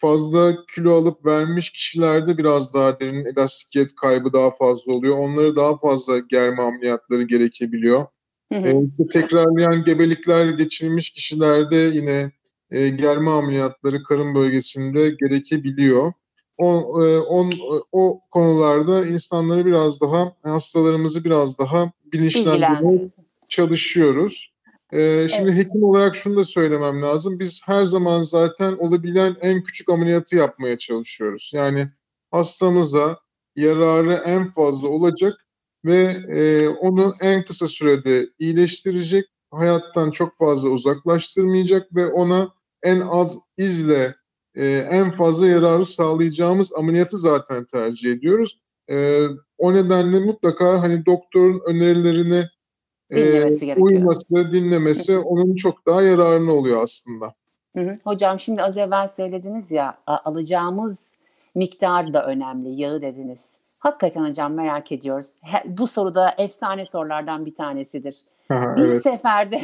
fazla 0.00 0.56
kilo 0.74 0.94
alıp 0.94 1.26
vermiş 1.26 1.70
kişilerde 1.70 2.38
biraz 2.38 2.74
daha 2.74 3.00
derin 3.00 3.24
elastikiyet 3.24 3.94
kaybı 3.94 4.32
daha 4.32 4.50
fazla 4.50 4.92
oluyor. 4.92 5.18
Onlara 5.18 5.56
daha 5.56 5.78
fazla 5.78 6.18
germe 6.18 6.62
ameliyatları 6.62 7.22
gerekebiliyor. 7.22 8.04
Hı 8.52 8.58
hı. 8.58 8.68
E, 8.98 9.06
tekrarlayan 9.12 9.84
gebelikler 9.84 10.46
geçirmiş 10.46 11.10
kişilerde 11.10 11.76
yine 11.76 12.32
e, 12.70 12.88
germe 12.88 13.30
ameliyatları 13.30 14.02
karın 14.02 14.34
bölgesinde 14.34 15.10
gerekebiliyor. 15.10 16.12
O, 16.60 17.02
e, 17.02 17.20
on, 17.20 17.52
o 17.92 18.20
konularda 18.30 19.06
insanları 19.06 19.66
biraz 19.66 20.00
daha, 20.00 20.32
hastalarımızı 20.42 21.24
biraz 21.24 21.58
daha 21.58 21.92
bilinçlendirmeye 22.12 23.08
çalışıyoruz. 23.48 24.54
Ee, 24.92 25.26
şimdi 25.28 25.50
evet. 25.50 25.58
hekim 25.58 25.84
olarak 25.84 26.16
şunu 26.16 26.36
da 26.36 26.44
söylemem 26.44 27.02
lazım. 27.02 27.38
Biz 27.38 27.60
her 27.66 27.84
zaman 27.84 28.22
zaten 28.22 28.72
olabilen 28.72 29.36
en 29.40 29.62
küçük 29.62 29.88
ameliyatı 29.88 30.36
yapmaya 30.36 30.78
çalışıyoruz. 30.78 31.52
Yani 31.54 31.88
hastamıza 32.30 33.18
yararı 33.56 34.22
en 34.24 34.50
fazla 34.50 34.88
olacak 34.88 35.46
ve 35.84 36.16
e, 36.28 36.68
onu 36.68 37.12
en 37.20 37.44
kısa 37.44 37.66
sürede 37.66 38.26
iyileştirecek, 38.38 39.24
hayattan 39.50 40.10
çok 40.10 40.38
fazla 40.38 40.68
uzaklaştırmayacak 40.68 41.94
ve 41.94 42.06
ona 42.06 42.48
en 42.82 43.00
az 43.00 43.38
izle 43.56 44.14
e, 44.54 44.66
en 44.76 45.16
fazla 45.16 45.46
yararı 45.46 45.84
sağlayacağımız 45.84 46.72
ameliyatı 46.72 47.18
zaten 47.18 47.64
tercih 47.64 48.12
ediyoruz. 48.12 48.60
E, 48.90 49.26
o 49.58 49.74
nedenle 49.74 50.20
mutlaka 50.20 50.82
hani 50.82 51.06
doktorun 51.06 51.62
önerilerini 51.66 52.44
dinlemesi 53.10 53.70
e. 53.70 53.74
Uyması, 53.74 54.52
dinlemesi 54.52 55.18
onun 55.18 55.54
çok 55.54 55.86
daha 55.86 56.02
yararına 56.02 56.52
oluyor 56.52 56.82
aslında. 56.82 57.34
Hı 57.76 57.80
hı. 57.80 57.96
Hocam 58.04 58.40
şimdi 58.40 58.62
az 58.62 58.76
evvel 58.76 59.08
söylediniz 59.08 59.70
ya 59.70 59.98
alacağımız 60.06 61.16
miktar 61.54 62.14
da 62.14 62.26
önemli. 62.26 62.80
Yağı 62.80 63.02
dediniz. 63.02 63.58
Hakikaten 63.78 64.30
hocam 64.30 64.54
merak 64.54 64.92
ediyoruz. 64.92 65.32
bu 65.64 65.86
soruda 65.86 66.34
efsane 66.38 66.84
sorulardan 66.84 67.46
bir 67.46 67.54
tanesidir. 67.54 68.24
Bir 68.50 68.84
evet. 68.84 69.02
seferde 69.02 69.60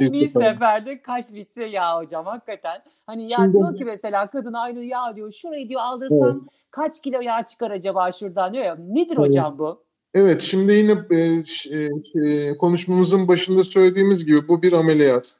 bir, 0.00 0.12
bir 0.12 0.26
seferde 0.28 1.02
kaç 1.02 1.32
litre 1.32 1.66
yağ 1.66 1.98
hocam 1.98 2.26
hakikaten. 2.26 2.82
Hani 3.06 3.22
ya 3.22 3.28
Şimdi, 3.28 3.52
diyor 3.52 3.76
ki 3.76 3.84
mesela 3.84 4.26
kadın 4.26 4.52
aynı 4.52 4.84
yağ 4.84 5.16
diyor 5.16 5.32
şurayı 5.32 5.68
diyor 5.68 5.80
aldırsam 5.84 6.30
evet. 6.30 6.42
kaç 6.70 7.02
kilo 7.02 7.20
yağ 7.20 7.42
çıkar 7.46 7.70
acaba 7.70 8.12
şuradan 8.12 8.52
diyor 8.52 8.64
ya. 8.64 8.76
Nedir 8.88 9.16
evet. 9.18 9.18
hocam 9.18 9.58
bu? 9.58 9.82
Evet, 10.14 10.40
şimdi 10.40 10.72
yine 10.72 10.92
e, 11.10 11.40
e, 12.26 12.56
konuşmamızın 12.58 13.28
başında 13.28 13.64
söylediğimiz 13.64 14.26
gibi 14.26 14.48
bu 14.48 14.62
bir 14.62 14.72
ameliyat. 14.72 15.36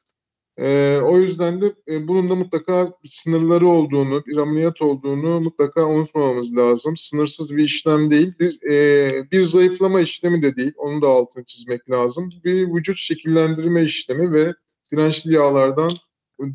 E, 0.58 0.98
o 1.04 1.18
yüzden 1.18 1.62
de 1.62 1.74
e, 1.88 2.08
bunun 2.08 2.30
da 2.30 2.34
mutlaka 2.34 2.92
sınırları 3.04 3.68
olduğunu, 3.68 4.26
bir 4.26 4.36
ameliyat 4.36 4.82
olduğunu 4.82 5.40
mutlaka 5.40 5.86
unutmamamız 5.86 6.56
lazım. 6.56 6.96
Sınırsız 6.96 7.56
bir 7.56 7.64
işlem 7.64 8.10
değil, 8.10 8.32
bir, 8.40 8.70
e, 8.70 9.30
bir 9.32 9.42
zayıflama 9.42 10.00
işlemi 10.00 10.42
de 10.42 10.56
değil, 10.56 10.72
onu 10.76 11.02
da 11.02 11.08
altını 11.08 11.44
çizmek 11.44 11.90
lazım. 11.90 12.32
Bir 12.44 12.74
vücut 12.74 12.96
şekillendirme 12.96 13.82
işlemi 13.82 14.32
ve 14.32 14.54
dirençli 14.92 15.34
yağlardan, 15.34 15.92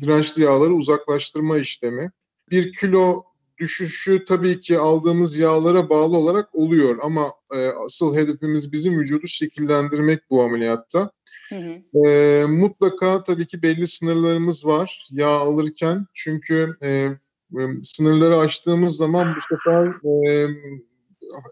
dirençli 0.00 0.42
yağları 0.42 0.74
uzaklaştırma 0.74 1.58
işlemi. 1.58 2.10
Bir 2.50 2.72
kilo 2.72 3.24
düşüşü 3.58 4.24
tabii 4.24 4.60
ki 4.60 4.78
aldığımız 4.78 5.38
yağlara 5.38 5.90
bağlı 5.90 6.16
olarak 6.16 6.54
oluyor 6.54 6.98
ama 7.02 7.32
e, 7.54 7.68
asıl 7.68 8.16
hedefimiz 8.16 8.72
bizim 8.72 9.00
vücudu 9.00 9.26
şekillendirmek 9.26 10.20
bu 10.30 10.42
ameliyatta. 10.42 11.10
Hı 11.48 11.54
hı. 11.56 12.08
E, 12.08 12.44
mutlaka 12.44 13.22
tabii 13.22 13.46
ki 13.46 13.62
belli 13.62 13.86
sınırlarımız 13.86 14.66
var 14.66 15.08
yağ 15.10 15.28
alırken 15.28 16.06
çünkü 16.14 16.76
e, 16.82 16.88
e 16.88 17.62
sınırları 17.82 18.38
aştığımız 18.38 18.96
zaman 18.96 19.34
bu 19.36 19.40
sefer 19.40 19.86
e, 20.26 20.48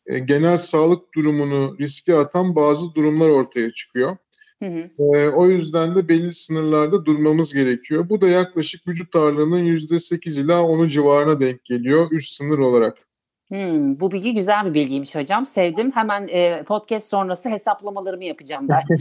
e, 0.07 0.19
genel 0.19 0.57
sağlık 0.57 1.15
durumunu 1.15 1.77
riske 1.81 2.15
atan 2.17 2.57
bazı 2.57 2.95
durumlar 2.95 3.29
ortaya 3.29 3.71
çıkıyor. 3.71 4.17
Hı 4.65 4.69
hı. 4.69 5.17
E, 5.17 5.29
o 5.29 5.49
yüzden 5.49 5.97
de 5.97 6.09
belli 6.09 6.35
sınırlarda 6.35 7.05
durmamız 7.05 7.55
gerekiyor. 7.55 8.09
Bu 8.09 8.21
da 8.21 8.29
yaklaşık 8.29 8.89
vücut 8.89 9.17
ağırlığının 9.17 9.65
%8 9.65 10.41
ila 10.41 10.61
10'u 10.61 10.89
civarına 10.89 11.41
denk 11.41 11.65
geliyor 11.65 12.11
üst 12.11 12.33
sınır 12.33 12.59
olarak. 12.59 12.99
Hmm, 13.49 14.01
bu 14.01 14.13
bilgi 14.13 14.35
güzel 14.35 14.65
bir 14.67 14.75
bilgiymiş 14.75 15.15
hocam. 15.15 15.47
Sevdim. 15.47 15.93
Hemen 15.93 16.29
e, 16.31 16.63
podcast 16.63 17.11
sonrası 17.11 17.49
hesaplamalarımı 17.49 18.25
yapacağım 18.25 18.69
ben. 18.69 18.81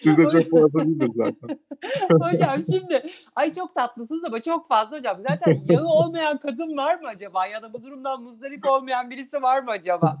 Siz 0.00 0.18
de 0.18 0.22
çok 0.22 0.50
fazla 0.50 0.84
değildir 0.84 1.10
zaten. 1.14 1.58
hocam 2.20 2.62
şimdi 2.70 3.02
ay 3.36 3.52
çok 3.52 3.74
tatlısınız 3.74 4.24
ama 4.24 4.42
çok 4.42 4.68
fazla 4.68 4.96
hocam. 4.96 5.16
Zaten 5.28 5.60
yağı 5.68 5.86
olmayan 5.86 6.38
kadın 6.38 6.76
var 6.76 7.00
mı 7.00 7.08
acaba? 7.08 7.46
Ya 7.46 7.62
da 7.62 7.72
bu 7.72 7.82
durumdan 7.82 8.22
muzdarip 8.22 8.70
olmayan 8.70 9.10
birisi 9.10 9.42
var 9.42 9.62
mı 9.62 9.70
acaba? 9.70 10.16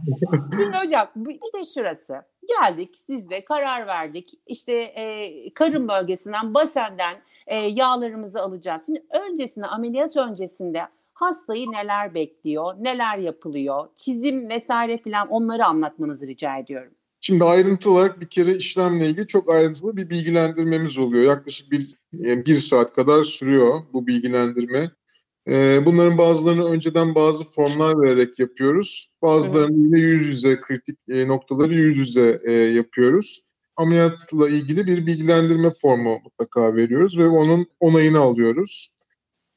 Şimdi 0.56 0.76
hocam 0.76 1.08
bir 1.16 1.34
de 1.34 1.64
şurası. 1.74 2.14
Geldik 2.48 2.96
sizle 3.06 3.44
karar 3.44 3.86
verdik. 3.86 4.30
İşte 4.46 4.72
e, 4.72 5.54
karın 5.54 5.88
bölgesinden, 5.88 6.54
basenden 6.54 7.16
e, 7.46 7.58
yağlarımızı 7.58 8.42
alacağız. 8.42 8.86
Şimdi 8.86 9.02
öncesinde 9.28 9.66
ameliyat 9.66 10.16
öncesinde 10.16 10.82
hastayı 11.20 11.72
neler 11.72 12.14
bekliyor, 12.14 12.74
neler 12.80 13.18
yapılıyor, 13.18 13.88
çizim 13.96 14.48
vesaire 14.48 15.02
filan 15.02 15.28
onları 15.28 15.64
anlatmanızı 15.66 16.26
rica 16.26 16.58
ediyorum. 16.58 16.92
Şimdi 17.20 17.44
ayrıntı 17.44 17.90
olarak 17.90 18.20
bir 18.20 18.28
kere 18.28 18.56
işlemle 18.56 19.06
ilgili 19.06 19.26
çok 19.26 19.50
ayrıntılı 19.50 19.96
bir 19.96 20.10
bilgilendirmemiz 20.10 20.98
oluyor. 20.98 21.24
Yaklaşık 21.24 21.72
bir, 21.72 21.94
yani 22.12 22.46
bir 22.46 22.58
saat 22.58 22.94
kadar 22.94 23.24
sürüyor 23.24 23.80
bu 23.92 24.06
bilgilendirme. 24.06 24.90
Ee, 25.48 25.80
bunların 25.86 26.18
bazılarını 26.18 26.64
önceden 26.64 27.14
bazı 27.14 27.44
formlar 27.44 28.02
vererek 28.02 28.38
yapıyoruz. 28.38 29.16
Bazılarını 29.22 29.76
yine 29.76 29.98
yüz 29.98 30.26
yüze 30.26 30.60
kritik 30.60 30.98
e, 31.08 31.28
noktaları 31.28 31.74
yüz 31.74 31.96
yüze 31.98 32.40
e, 32.44 32.52
yapıyoruz. 32.52 33.50
ameliyatla 33.76 34.48
ilgili 34.48 34.86
bir 34.86 35.06
bilgilendirme 35.06 35.70
formu 35.82 36.20
mutlaka 36.24 36.76
veriyoruz 36.76 37.18
ve 37.18 37.28
onun 37.28 37.66
onayını 37.80 38.18
alıyoruz. 38.18 38.99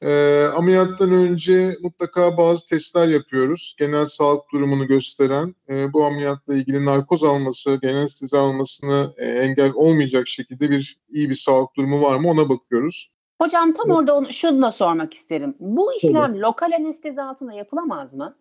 E, 0.04 0.44
ameliyattan 0.44 1.12
önce 1.12 1.76
mutlaka 1.82 2.36
bazı 2.36 2.66
testler 2.66 3.08
yapıyoruz. 3.08 3.76
Genel 3.78 4.04
sağlık 4.04 4.42
durumunu 4.52 4.86
gösteren, 4.86 5.54
e, 5.68 5.92
bu 5.92 6.04
ameliyatla 6.04 6.54
ilgili 6.54 6.84
narkoz 6.84 7.24
alması, 7.24 7.78
genel 7.82 7.96
anestezi 7.96 8.36
almasını 8.36 9.14
e, 9.16 9.26
engel 9.26 9.72
olmayacak 9.74 10.28
şekilde 10.28 10.70
bir 10.70 10.98
iyi 11.08 11.30
bir 11.30 11.34
sağlık 11.34 11.76
durumu 11.76 12.02
var 12.02 12.18
mı 12.18 12.30
ona 12.30 12.48
bakıyoruz. 12.48 13.14
Hocam 13.42 13.72
tam 13.72 13.86
evet. 13.90 13.98
orada 13.98 14.16
onu, 14.16 14.32
şunu 14.32 14.62
da 14.62 14.72
sormak 14.72 15.14
isterim. 15.14 15.54
Bu 15.60 15.92
işlem 15.94 16.30
evet. 16.30 16.42
lokal 16.42 16.72
anestezi 16.72 17.22
altında 17.22 17.52
yapılamaz 17.52 18.14
mı? 18.14 18.36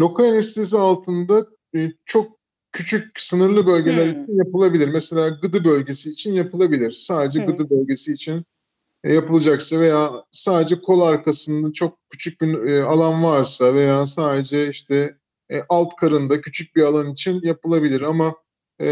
Lokal 0.00 0.24
anestezi 0.24 0.78
altında 0.78 1.46
e, 1.76 1.92
çok 2.04 2.38
küçük 2.72 3.20
sınırlı 3.20 3.66
bölgeler 3.66 4.04
hmm. 4.04 4.22
için 4.22 4.38
yapılabilir. 4.38 4.88
Mesela 4.88 5.28
gıdı 5.28 5.64
bölgesi 5.64 6.10
için 6.10 6.32
yapılabilir. 6.32 6.90
Sadece 6.90 7.40
hmm. 7.40 7.46
gıdı 7.46 7.70
bölgesi 7.70 8.12
için 8.12 8.44
yapılacaksa 9.12 9.80
veya 9.80 10.10
sadece 10.32 10.80
kol 10.80 11.00
arkasında 11.00 11.72
çok 11.72 11.98
küçük 12.10 12.40
bir 12.40 12.64
e, 12.64 12.82
alan 12.82 13.24
varsa 13.24 13.74
veya 13.74 14.06
sadece 14.06 14.68
işte 14.68 15.16
e, 15.50 15.56
alt 15.68 15.96
karında 15.96 16.40
küçük 16.40 16.76
bir 16.76 16.82
alan 16.82 17.12
için 17.12 17.40
yapılabilir 17.42 18.00
ama 18.00 18.34
e, 18.80 18.86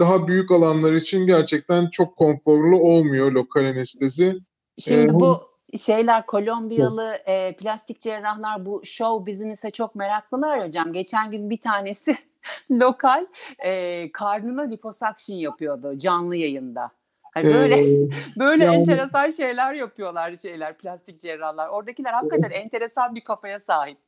daha 0.00 0.28
büyük 0.28 0.50
alanlar 0.50 0.92
için 0.92 1.26
gerçekten 1.26 1.86
çok 1.86 2.16
konforlu 2.16 2.78
olmuyor 2.78 3.32
lokal 3.32 3.64
anestezi. 3.64 4.38
Şimdi 4.78 5.10
ee, 5.10 5.14
bu 5.14 5.40
şeyler 5.78 6.26
Kolombiyalı 6.26 7.14
e, 7.26 7.56
plastik 7.56 8.00
cerrahlar 8.00 8.66
bu 8.66 8.82
show 8.84 9.32
business'e 9.32 9.70
çok 9.70 9.94
meraklılar 9.94 10.66
hocam. 10.66 10.92
Geçen 10.92 11.30
gün 11.30 11.50
bir 11.50 11.60
tanesi 11.60 12.16
lokal 12.70 13.26
e, 13.64 14.12
karnına 14.12 14.62
liposuction 14.62 15.36
yapıyordu 15.36 15.98
canlı 15.98 16.36
yayında. 16.36 16.90
Hani 17.34 17.44
böyle 17.44 17.80
ee, 17.80 18.08
böyle 18.38 18.64
yani, 18.64 18.76
enteresan 18.76 19.30
şeyler 19.30 19.74
yapıyorlar 19.74 20.36
şeyler 20.36 20.78
plastik 20.78 21.20
cerrahlar. 21.20 21.68
Oradakiler 21.68 22.12
hakikaten 22.12 22.50
evet. 22.50 22.64
enteresan 22.64 23.14
bir 23.14 23.24
kafaya 23.24 23.60
sahip. 23.60 23.98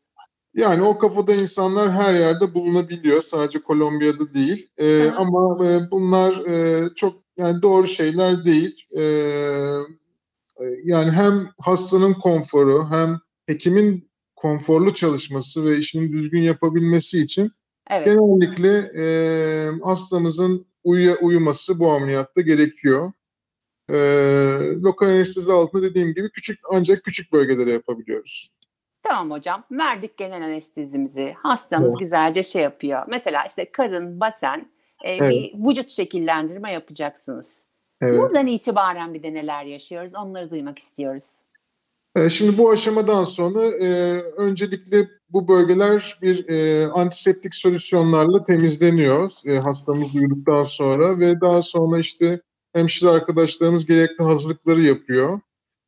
Yani 0.54 0.82
o 0.82 0.98
kafada 0.98 1.34
insanlar 1.34 1.90
her 1.90 2.14
yerde 2.14 2.54
bulunabiliyor. 2.54 3.22
Sadece 3.22 3.58
Kolombiya'da 3.58 4.34
değil. 4.34 4.70
Ee, 4.78 5.10
ama 5.10 5.66
e, 5.66 5.90
bunlar 5.90 6.46
e, 6.46 6.84
çok 6.94 7.14
yani 7.36 7.62
doğru 7.62 7.86
şeyler 7.86 8.44
değil. 8.44 8.86
E, 8.96 9.02
yani 10.84 11.10
hem 11.10 11.48
hastanın 11.60 12.14
konforu 12.14 12.90
hem 12.90 13.18
hekimin 13.46 14.10
konforlu 14.36 14.94
çalışması 14.94 15.64
ve 15.64 15.78
işini 15.78 16.12
düzgün 16.12 16.42
yapabilmesi 16.42 17.20
için 17.20 17.50
evet. 17.90 18.06
genellikle 18.06 18.92
e, 18.96 19.06
hastamızın 19.84 20.66
uyu, 20.84 21.16
uyuması 21.22 21.78
bu 21.78 21.92
ameliyatta 21.92 22.40
gerekiyor. 22.40 23.12
E, 23.90 23.96
lokal 24.82 25.06
anestezi 25.06 25.52
altında 25.52 25.82
dediğim 25.82 26.14
gibi 26.14 26.30
küçük 26.30 26.58
ancak 26.70 27.04
küçük 27.04 27.32
bölgelere 27.32 27.72
yapabiliyoruz. 27.72 28.56
Tamam 29.02 29.30
hocam. 29.30 29.64
Verdik 29.70 30.16
genel 30.16 30.44
anestezimizi. 30.44 31.34
Hastamız 31.42 31.92
evet. 31.92 32.00
güzelce 32.00 32.42
şey 32.42 32.62
yapıyor. 32.62 33.02
Mesela 33.08 33.44
işte 33.48 33.72
karın, 33.72 34.20
basen 34.20 34.70
e, 35.04 35.12
evet. 35.12 35.30
bir 35.30 35.68
vücut 35.68 35.90
şekillendirme 35.90 36.72
yapacaksınız. 36.72 37.66
Evet. 38.02 38.18
Buradan 38.18 38.46
itibaren 38.46 39.14
bir 39.14 39.22
de 39.22 39.34
neler 39.34 39.64
yaşıyoruz 39.64 40.14
onları 40.14 40.50
duymak 40.50 40.78
istiyoruz. 40.78 41.42
E, 42.16 42.30
şimdi 42.30 42.58
bu 42.58 42.70
aşamadan 42.70 43.24
sonra 43.24 43.62
e, 43.62 44.20
öncelikle 44.20 45.08
bu 45.30 45.48
bölgeler 45.48 46.18
bir 46.22 46.48
e, 46.48 46.86
antiseptik 46.86 47.54
solüsyonlarla 47.54 48.44
temizleniyor 48.44 49.32
e, 49.46 49.58
hastamız 49.58 50.16
uyuduktan 50.16 50.62
sonra 50.62 51.18
ve 51.18 51.40
daha 51.40 51.62
sonra 51.62 51.98
işte 51.98 52.40
hemşire 52.76 53.10
arkadaşlarımız 53.10 53.86
gerekli 53.86 54.24
hazırlıkları 54.24 54.82
yapıyor. 54.82 55.40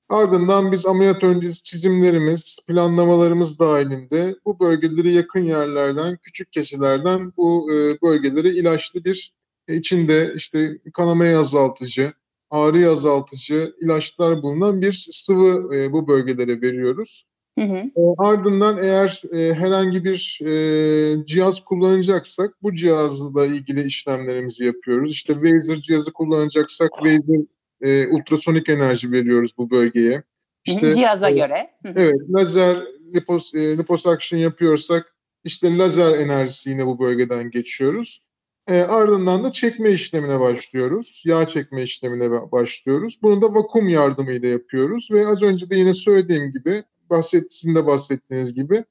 Ardından 0.08 0.72
biz 0.72 0.86
ameliyat 0.86 1.22
öncesi 1.22 1.64
çizimlerimiz, 1.64 2.58
planlamalarımız 2.68 3.58
dahilinde 3.58 4.36
bu 4.44 4.60
bölgeleri 4.60 5.12
yakın 5.12 5.44
yerlerden, 5.44 6.18
küçük 6.22 6.52
kesilerden 6.52 7.32
bu 7.36 7.72
e, 7.72 8.00
bölgeleri 8.02 8.48
ilaçlı 8.48 9.04
bir 9.04 9.32
e, 9.68 9.76
içinde 9.76 10.32
işte 10.36 10.78
kanamayı 10.94 11.38
azaltıcı, 11.38 12.12
ağrı 12.50 12.90
azaltıcı 12.90 13.74
ilaçlar 13.80 14.42
bulunan 14.42 14.82
bir 14.82 15.08
sıvı 15.10 15.76
e, 15.76 15.92
bu 15.92 16.08
bölgelere 16.08 16.62
veriyoruz. 16.62 17.30
Hı 17.58 17.64
hı. 17.64 17.76
E, 17.76 18.02
ardından 18.18 18.82
eğer 18.82 19.22
e, 19.32 19.54
herhangi 19.54 20.04
bir 20.04 20.40
e, 20.46 21.26
cihaz 21.26 21.64
kullanacaksak 21.64 22.50
bu 22.62 22.74
cihazla 22.74 23.46
ilgili 23.46 23.84
işlemlerimizi 23.84 24.64
yapıyoruz. 24.64 25.10
İşte 25.10 25.32
Wazer 25.32 25.76
cihazı 25.76 26.12
kullanacaksak 26.12 26.90
Wazer 27.04 27.40
e, 27.80 28.06
ultrasonik 28.06 28.68
enerji 28.68 29.12
veriyoruz 29.12 29.54
bu 29.58 29.70
bölgeye. 29.70 30.22
İşte, 30.64 30.94
Cihaza 30.94 31.30
e, 31.30 31.34
göre. 31.34 31.70
Hı 31.82 31.88
hı. 31.88 31.94
Evet, 31.96 32.16
lazer 32.30 32.76
lipos, 33.14 33.54
e, 33.54 33.78
liposuction 33.78 34.40
yapıyorsak 34.40 35.14
işte 35.44 35.78
lazer 35.78 36.18
enerjisi 36.18 36.70
yine 36.70 36.86
bu 36.86 36.98
bölgeden 36.98 37.50
geçiyoruz. 37.50 38.28
E, 38.68 38.82
ardından 38.82 39.44
da 39.44 39.52
çekme 39.52 39.90
işlemine 39.90 40.40
başlıyoruz. 40.40 41.22
Yağ 41.26 41.46
çekme 41.46 41.82
işlemine 41.82 42.52
başlıyoruz. 42.52 43.18
Bunu 43.22 43.42
da 43.42 43.54
vakum 43.54 43.88
yardımıyla 43.88 44.48
yapıyoruz 44.48 45.08
ve 45.12 45.26
az 45.26 45.42
önce 45.42 45.70
de 45.70 45.76
yine 45.76 45.94
söylediğim 45.94 46.52
gibi 46.52 46.82
bahset, 47.10 47.52
sizin 47.54 47.74
de 47.74 47.86
bahsettiğiniz 47.86 48.54
gibi 48.54 48.84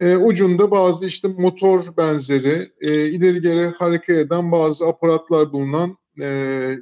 e, 0.00 0.16
ucunda 0.16 0.70
bazı 0.70 1.06
işte 1.06 1.28
motor 1.28 1.96
benzeri 1.96 2.72
e, 2.80 3.06
ileri 3.06 3.40
geri 3.40 3.66
hareket 3.66 4.18
eden 4.18 4.52
bazı 4.52 4.86
aparatlar 4.88 5.52
bulunan 5.52 5.96
e, 6.22 6.26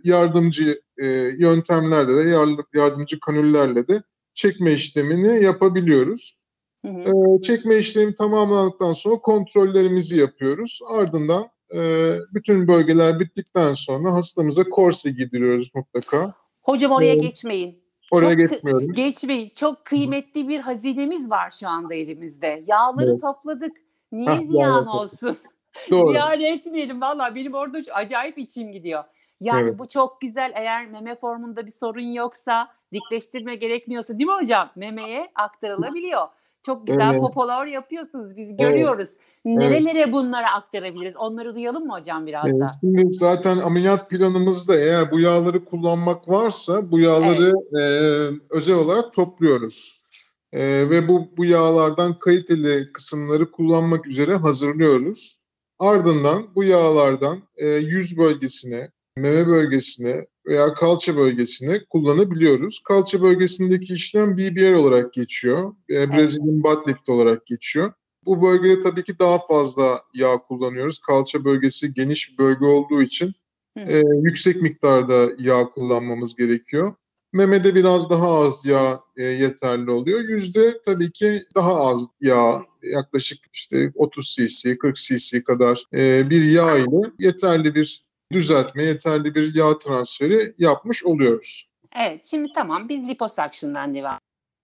yardımcı 0.05 0.83
e, 0.99 1.07
yöntemlerle 1.39 2.17
de 2.17 2.31
yardımcı 2.75 3.21
kanüllerle 3.21 3.89
de 3.89 4.03
çekme 4.35 4.73
işlemini 4.73 5.45
yapabiliyoruz. 5.45 6.47
Hı 6.85 6.93
hı. 6.93 7.01
E, 7.01 7.43
çekme 7.43 7.77
işlemi 7.77 8.15
tamamlandıktan 8.15 8.93
sonra 8.93 9.17
kontrollerimizi 9.17 10.19
yapıyoruz. 10.19 10.81
Ardından 10.95 11.49
e, 11.75 12.13
bütün 12.35 12.69
bölgeler 12.69 13.21
bittikten 13.21 13.73
sonra 13.73 14.13
hastamıza 14.13 14.65
korse 14.65 15.11
giydiriyoruz 15.11 15.73
mutlaka. 15.75 16.35
Hocam 16.63 16.93
oraya 16.93 17.13
ee, 17.13 17.17
geçmeyin. 17.17 17.86
Oraya 18.11 18.39
çok, 18.39 18.51
geçmiyorum. 18.51 18.93
Geçmeyin. 18.93 19.53
Çok 19.55 19.85
kıymetli 19.85 20.49
bir 20.49 20.61
hazinemiz 20.61 21.31
var 21.31 21.51
şu 21.51 21.69
anda 21.69 21.95
elimizde. 21.95 22.65
Yağları 22.67 23.11
evet. 23.11 23.21
topladık. 23.21 23.77
Niye 24.13 24.31
Heh, 24.31 24.47
ziyan 24.47 24.87
olsun? 24.87 25.39
Doğru. 25.91 26.11
ziyan 26.11 26.41
etmeyelim. 26.41 27.01
Valla 27.01 27.35
benim 27.35 27.55
orada 27.55 27.79
acayip 27.93 28.39
içim 28.39 28.73
gidiyor. 28.73 29.05
Yani 29.41 29.69
evet. 29.69 29.79
bu 29.79 29.89
çok 29.89 30.21
güzel. 30.21 30.53
Eğer 30.55 30.87
meme 30.87 31.15
formunda 31.15 31.67
bir 31.67 31.71
sorun 31.71 32.13
yoksa, 32.13 32.69
dikleştirme 32.93 33.57
gerekmiyorsa 33.57 34.19
değil 34.19 34.31
mi 34.31 34.37
hocam? 34.41 34.71
Memeye 34.77 35.31
aktarılabiliyor. 35.35 36.29
Çok 36.67 36.87
güzel 36.87 37.11
evet. 37.11 37.21
popolar 37.21 37.67
yapıyorsunuz. 37.67 38.37
Biz 38.37 38.57
görüyoruz. 38.57 39.09
Evet. 39.19 39.59
Nerelere 39.59 39.99
evet. 39.99 40.13
bunları 40.13 40.47
aktarabiliriz? 40.47 41.17
Onları 41.17 41.55
duyalım 41.55 41.87
mı 41.87 41.99
hocam 41.99 42.27
biraz 42.27 42.51
evet. 42.51 42.61
da? 42.61 42.67
Şimdi 42.81 43.13
zaten 43.13 43.59
ameliyat 43.59 44.11
planımızda 44.11 44.77
eğer 44.77 45.11
bu 45.11 45.21
yağları 45.21 45.65
kullanmak 45.65 46.29
varsa 46.29 46.91
bu 46.91 47.01
yağları 47.01 47.53
evet. 47.73 47.83
e, 47.83 48.57
özel 48.57 48.75
olarak 48.75 49.15
topluyoruz. 49.15 50.07
E, 50.53 50.91
ve 50.91 51.09
bu, 51.09 51.29
bu 51.37 51.45
yağlardan 51.45 52.19
kaliteli 52.19 52.93
kısımları 52.93 53.51
kullanmak 53.51 54.07
üzere 54.07 54.35
hazırlıyoruz. 54.35 55.45
Ardından 55.79 56.47
bu 56.55 56.65
yağlardan 56.65 57.43
e, 57.57 57.67
yüz 57.67 58.19
bölgesine, 58.19 58.91
meme 59.17 59.47
bölgesine 59.47 60.27
veya 60.47 60.75
kalça 60.75 61.17
bölgesine 61.17 61.85
kullanabiliyoruz. 61.91 62.83
Kalça 62.89 63.23
bölgesindeki 63.23 63.95
işlem 63.95 64.37
BBL 64.37 64.75
olarak 64.75 65.13
geçiyor. 65.13 65.75
E, 65.91 66.13
Brazilian 66.13 66.63
butt 66.63 66.89
lift 66.89 67.09
olarak 67.09 67.47
geçiyor. 67.47 67.93
Bu 68.27 68.43
bölgede 68.43 68.81
tabii 68.81 69.05
ki 69.05 69.19
daha 69.19 69.39
fazla 69.47 70.03
yağ 70.15 70.39
kullanıyoruz. 70.49 70.99
Kalça 70.99 71.45
bölgesi 71.45 71.95
geniş 71.95 72.33
bir 72.33 72.39
bölge 72.39 72.65
olduğu 72.65 73.03
için 73.03 73.33
e, 73.77 74.03
yüksek 74.23 74.63
miktarda 74.63 75.29
yağ 75.39 75.71
kullanmamız 75.75 76.37
gerekiyor. 76.37 76.95
Memede 77.33 77.75
biraz 77.75 78.11
daha 78.11 78.39
az 78.39 78.65
yağ 78.65 79.01
e, 79.17 79.25
yeterli 79.25 79.91
oluyor. 79.91 80.21
Yüzde 80.21 80.81
tabii 80.85 81.13
ki 81.13 81.41
daha 81.55 81.81
az 81.81 82.09
yağ, 82.21 82.63
yaklaşık 82.83 83.39
işte 83.53 83.93
30 83.95 84.37
cc, 84.37 84.79
40 84.79 84.97
cc 84.97 85.45
kadar 85.45 85.85
e, 85.95 86.31
bir 86.31 86.45
yağ 86.45 86.77
ile 86.77 87.13
yeterli 87.19 87.75
bir 87.75 88.06
düzeltme, 88.33 88.85
yeterli 88.85 89.35
bir 89.35 89.55
yağ 89.55 89.79
transferi 89.79 90.55
yapmış 90.59 91.05
oluyoruz. 91.05 91.71
Evet, 91.97 92.27
şimdi 92.27 92.49
tamam 92.55 92.89
biz 92.89 93.09
liposuction'dan 93.09 93.95
devam 93.95 94.19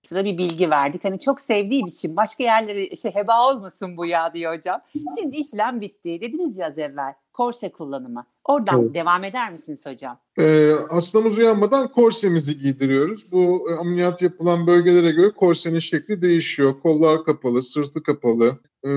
sıra 0.06 0.24
bir 0.24 0.38
bilgi 0.38 0.70
verdik. 0.70 1.04
Hani 1.04 1.20
çok 1.20 1.40
sevdiğim 1.40 1.86
için 1.86 2.16
başka 2.16 2.44
yerlere 2.44 2.96
şey 2.96 3.14
heba 3.14 3.48
olmasın 3.48 3.96
bu 3.96 4.06
yağ 4.06 4.34
diyor 4.34 4.56
hocam. 4.56 4.80
Şimdi 5.20 5.36
işlem 5.36 5.80
bitti. 5.80 6.20
Dediniz 6.20 6.58
ya 6.58 6.66
az 6.66 6.78
evvel. 6.78 7.14
Korse 7.32 7.72
kullanımı. 7.72 8.26
Oradan 8.44 8.82
evet. 8.82 8.94
devam 8.94 9.24
eder 9.24 9.52
misiniz 9.52 9.86
hocam? 9.86 10.18
Ee, 10.40 10.72
hastamız 10.90 11.38
uyanmadan 11.38 11.88
korsemizi 11.88 12.58
giydiriyoruz. 12.58 13.32
Bu 13.32 13.70
e, 13.70 13.74
ameliyat 13.74 14.22
yapılan 14.22 14.66
bölgelere 14.66 15.10
göre 15.10 15.30
korsenin 15.30 15.78
şekli 15.78 16.22
değişiyor. 16.22 16.74
Kollar 16.82 17.24
kapalı, 17.24 17.62
sırtı 17.62 18.02
kapalı, 18.02 18.58
e, 18.84 18.88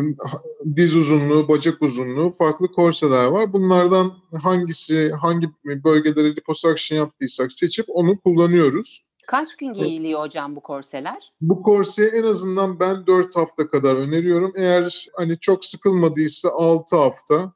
diz 0.75 0.95
uzunluğu, 0.95 1.47
bacak 1.47 1.81
uzunluğu 1.81 2.31
farklı 2.31 2.71
korseler 2.71 3.25
var. 3.25 3.53
Bunlardan 3.53 4.13
hangisi, 4.43 5.11
hangi 5.11 5.49
bölgelere 5.65 6.35
liposuction 6.35 6.97
yaptıysak 6.97 7.51
seçip 7.51 7.85
onu 7.87 8.19
kullanıyoruz. 8.19 9.07
Kaç 9.27 9.55
gün 9.55 9.73
giyiliyor 9.73 10.21
hocam 10.21 10.55
bu 10.55 10.61
korseler? 10.61 11.33
Bu 11.41 11.63
korseyi 11.63 12.09
en 12.09 12.23
azından 12.23 12.79
ben 12.79 13.07
4 13.07 13.35
hafta 13.35 13.69
kadar 13.69 13.95
öneriyorum. 13.95 14.53
Eğer 14.55 15.07
hani 15.13 15.39
çok 15.39 15.65
sıkılmadıysa 15.65 16.49
6 16.49 16.95
hafta. 16.95 17.53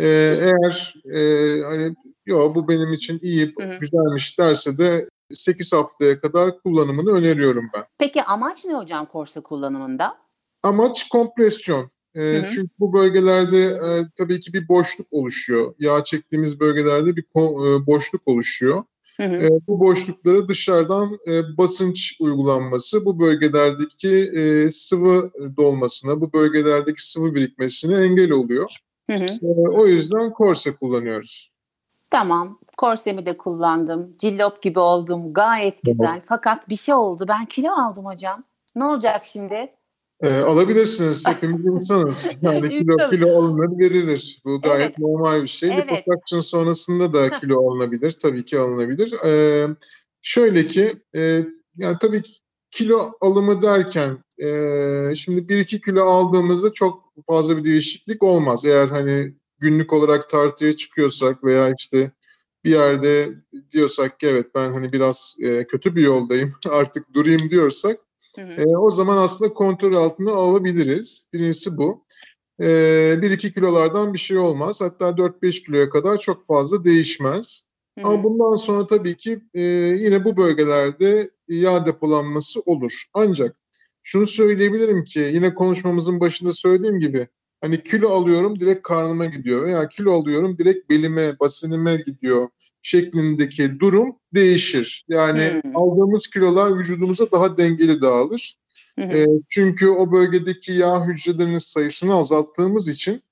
Ee, 0.00 0.38
eğer 0.40 0.94
e, 1.14 1.62
hani 1.62 1.94
yo 2.26 2.54
bu 2.54 2.68
benim 2.68 2.92
için 2.92 3.18
iyi, 3.22 3.54
hı 3.58 3.64
hı. 3.64 3.78
güzelmiş 3.80 4.38
derse 4.38 4.78
de 4.78 5.08
8 5.32 5.72
haftaya 5.72 6.20
kadar 6.20 6.62
kullanımını 6.62 7.10
öneriyorum 7.10 7.70
ben. 7.74 7.84
Peki 7.98 8.22
amaç 8.22 8.64
ne 8.64 8.74
hocam 8.74 9.06
korse 9.06 9.40
kullanımında? 9.40 10.18
Amaç 10.62 11.08
kompresyon. 11.08 11.90
E, 12.14 12.20
hı 12.20 12.38
hı. 12.38 12.46
Çünkü 12.48 12.70
bu 12.78 12.92
bölgelerde 12.92 13.64
e, 13.64 13.88
tabii 14.18 14.40
ki 14.40 14.52
bir 14.52 14.68
boşluk 14.68 15.06
oluşuyor. 15.10 15.74
Yağ 15.78 16.04
çektiğimiz 16.04 16.60
bölgelerde 16.60 17.16
bir 17.16 17.24
ko- 17.34 17.82
e, 17.82 17.86
boşluk 17.86 18.22
oluşuyor. 18.26 18.84
Hı 19.16 19.24
hı. 19.24 19.36
E, 19.36 19.48
bu 19.68 19.80
boşluklara 19.80 20.48
dışarıdan 20.48 21.18
e, 21.28 21.56
basınç 21.58 22.16
uygulanması 22.20 23.04
bu 23.04 23.20
bölgelerdeki 23.20 24.10
e, 24.10 24.70
sıvı 24.70 25.30
dolmasına, 25.56 26.20
bu 26.20 26.32
bölgelerdeki 26.32 27.10
sıvı 27.10 27.34
birikmesine 27.34 28.04
engel 28.04 28.30
oluyor. 28.30 28.70
Hı 29.10 29.14
hı. 29.14 29.46
E, 29.46 29.68
o 29.68 29.86
yüzden 29.86 30.32
korse 30.32 30.74
kullanıyoruz. 30.76 31.56
Tamam, 32.10 32.58
korsemi 32.76 33.26
de 33.26 33.36
kullandım. 33.36 34.14
Cillop 34.18 34.62
gibi 34.62 34.78
oldum. 34.78 35.32
Gayet 35.32 35.82
güzel. 35.82 36.06
Tamam. 36.06 36.22
Fakat 36.26 36.68
bir 36.68 36.76
şey 36.76 36.94
oldu. 36.94 37.24
Ben 37.28 37.46
kilo 37.46 37.72
aldım 37.72 38.04
hocam. 38.04 38.44
Ne 38.76 38.84
olacak 38.84 39.24
şimdi? 39.24 39.72
E, 40.20 40.40
alabilirsiniz. 40.40 41.24
Hepimiz 41.26 41.66
insanız. 41.66 42.30
Yani 42.42 42.68
kilo, 42.68 43.10
kilo 43.10 43.38
alınır 43.38 43.78
verilir. 43.78 44.40
Bu 44.44 44.60
gayet 44.60 44.86
evet. 44.86 44.98
normal 44.98 45.42
bir 45.42 45.48
şey. 45.48 45.70
Evet. 45.70 45.92
Liposuction 45.92 46.40
sonrasında 46.40 47.14
da 47.14 47.38
kilo 47.38 47.70
alınabilir. 47.70 48.10
Tabii 48.22 48.44
ki 48.44 48.58
alınabilir. 48.58 49.14
E, 49.26 49.66
şöyle 50.22 50.66
ki 50.66 50.92
e, 51.16 51.20
yani 51.76 51.96
tabii 52.00 52.22
ki 52.22 52.32
kilo 52.70 53.12
alımı 53.20 53.62
derken 53.62 54.24
e, 54.38 54.46
şimdi 55.14 55.40
1-2 55.40 55.80
kilo 55.80 56.04
aldığımızda 56.04 56.72
çok 56.72 57.12
fazla 57.26 57.56
bir 57.56 57.64
değişiklik 57.64 58.22
olmaz. 58.22 58.64
Eğer 58.64 58.88
hani 58.88 59.34
günlük 59.58 59.92
olarak 59.92 60.28
tartıya 60.28 60.72
çıkıyorsak 60.72 61.44
veya 61.44 61.72
işte 61.78 62.10
bir 62.64 62.70
yerde 62.70 63.28
diyorsak 63.70 64.20
ki 64.20 64.26
evet 64.26 64.46
ben 64.54 64.72
hani 64.72 64.92
biraz 64.92 65.36
e, 65.42 65.66
kötü 65.66 65.96
bir 65.96 66.02
yoldayım 66.02 66.54
artık 66.68 67.14
durayım 67.14 67.50
diyorsak 67.50 67.96
E, 68.38 68.76
o 68.76 68.90
zaman 68.90 69.16
aslında 69.16 69.54
kontrol 69.54 69.94
altına 69.94 70.32
alabiliriz. 70.32 71.28
Birincisi 71.32 71.76
bu. 71.76 72.04
E, 72.60 72.66
1-2 73.22 73.54
kilolardan 73.54 74.12
bir 74.12 74.18
şey 74.18 74.38
olmaz. 74.38 74.80
Hatta 74.80 75.08
4-5 75.08 75.64
kiloya 75.66 75.90
kadar 75.90 76.18
çok 76.18 76.46
fazla 76.46 76.84
değişmez. 76.84 77.69
Hı 77.98 78.04
hı. 78.04 78.08
Ama 78.08 78.24
bundan 78.24 78.56
sonra 78.56 78.86
tabii 78.86 79.16
ki 79.16 79.40
e, 79.54 79.62
yine 80.00 80.24
bu 80.24 80.36
bölgelerde 80.36 81.30
yağ 81.48 81.86
depolanması 81.86 82.60
olur. 82.60 83.02
Ancak 83.14 83.56
şunu 84.02 84.26
söyleyebilirim 84.26 85.04
ki 85.04 85.30
yine 85.34 85.54
konuşmamızın 85.54 86.20
başında 86.20 86.52
söylediğim 86.52 87.00
gibi 87.00 87.28
hani 87.60 87.82
kilo 87.82 88.08
alıyorum 88.08 88.60
direkt 88.60 88.82
karnıma 88.82 89.24
gidiyor 89.24 89.66
veya 89.66 89.88
kilo 89.88 90.12
alıyorum 90.12 90.58
direkt 90.58 90.90
belime, 90.90 91.38
basinime 91.40 91.96
gidiyor 91.96 92.48
şeklindeki 92.82 93.80
durum 93.80 94.16
değişir. 94.34 95.04
Yani 95.08 95.60
hmm. 95.62 95.76
aldığımız 95.76 96.26
kilolar 96.26 96.78
vücudumuza 96.78 97.30
daha 97.30 97.58
dengeli 97.58 98.00
dağılır. 98.00 98.56
Hmm. 98.94 99.10
E, 99.10 99.26
çünkü 99.48 99.88
o 99.88 100.12
bölgedeki 100.12 100.72
yağ 100.72 101.06
hücrelerinin 101.06 101.58
sayısını 101.58 102.14
azalttığımız 102.14 102.88
için 102.88 103.22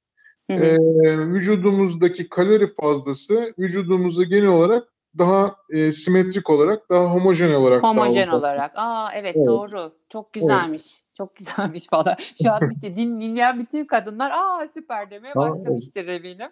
e, 0.48 0.78
vücudumuzdaki 1.18 2.28
kalori 2.28 2.66
fazlası 2.66 3.54
vücudumuza 3.58 4.24
genel 4.24 4.48
olarak 4.48 4.88
daha 5.18 5.56
e, 5.70 5.92
simetrik 5.92 6.50
olarak, 6.50 6.90
daha 6.90 7.04
homojen 7.04 7.54
olarak. 7.54 7.82
Homojen 7.82 8.28
olarak. 8.28 8.72
Aa 8.74 9.10
evet, 9.14 9.36
evet 9.36 9.46
doğru. 9.46 9.92
Çok 10.08 10.32
güzelmiş. 10.32 10.82
Evet. 10.94 11.14
Çok 11.14 11.36
güzelmiş 11.36 11.86
falan. 11.90 12.16
Şu 12.42 12.52
an 12.52 12.70
bitti. 12.70 12.94
Din, 12.94 13.20
dinleyen 13.20 13.60
bütün 13.60 13.84
kadınlar 13.84 14.30
aa 14.30 14.66
süper 14.74 15.10
demeye 15.10 15.34
başlamıştır 15.34 16.06
eminim. 16.06 16.50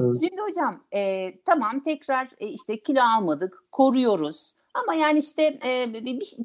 Evet. 0.00 0.16
Şimdi 0.20 0.40
hocam 0.48 0.82
e, 0.94 1.32
tamam 1.44 1.80
tekrar 1.80 2.28
e, 2.38 2.46
işte 2.46 2.80
kilo 2.80 3.00
almadık, 3.00 3.64
koruyoruz. 3.72 4.54
Ama 4.74 4.94
yani 4.94 5.18
işte 5.18 5.58
e, 5.66 5.94
bir, 5.94 6.04
bir, 6.04 6.36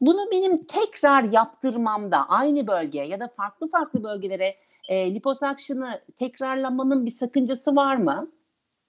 bunu 0.00 0.30
benim 0.32 0.66
tekrar 0.66 1.24
yaptırmamda 1.24 2.28
aynı 2.28 2.66
bölgeye 2.66 3.06
ya 3.06 3.20
da 3.20 3.28
farklı 3.28 3.68
farklı 3.68 4.04
bölgelere 4.04 4.54
e, 4.90 5.14
liposuction'ı 5.14 6.00
tekrarlamanın 6.16 7.06
bir 7.06 7.10
sakıncası 7.10 7.76
var 7.76 7.96
mı? 7.96 8.32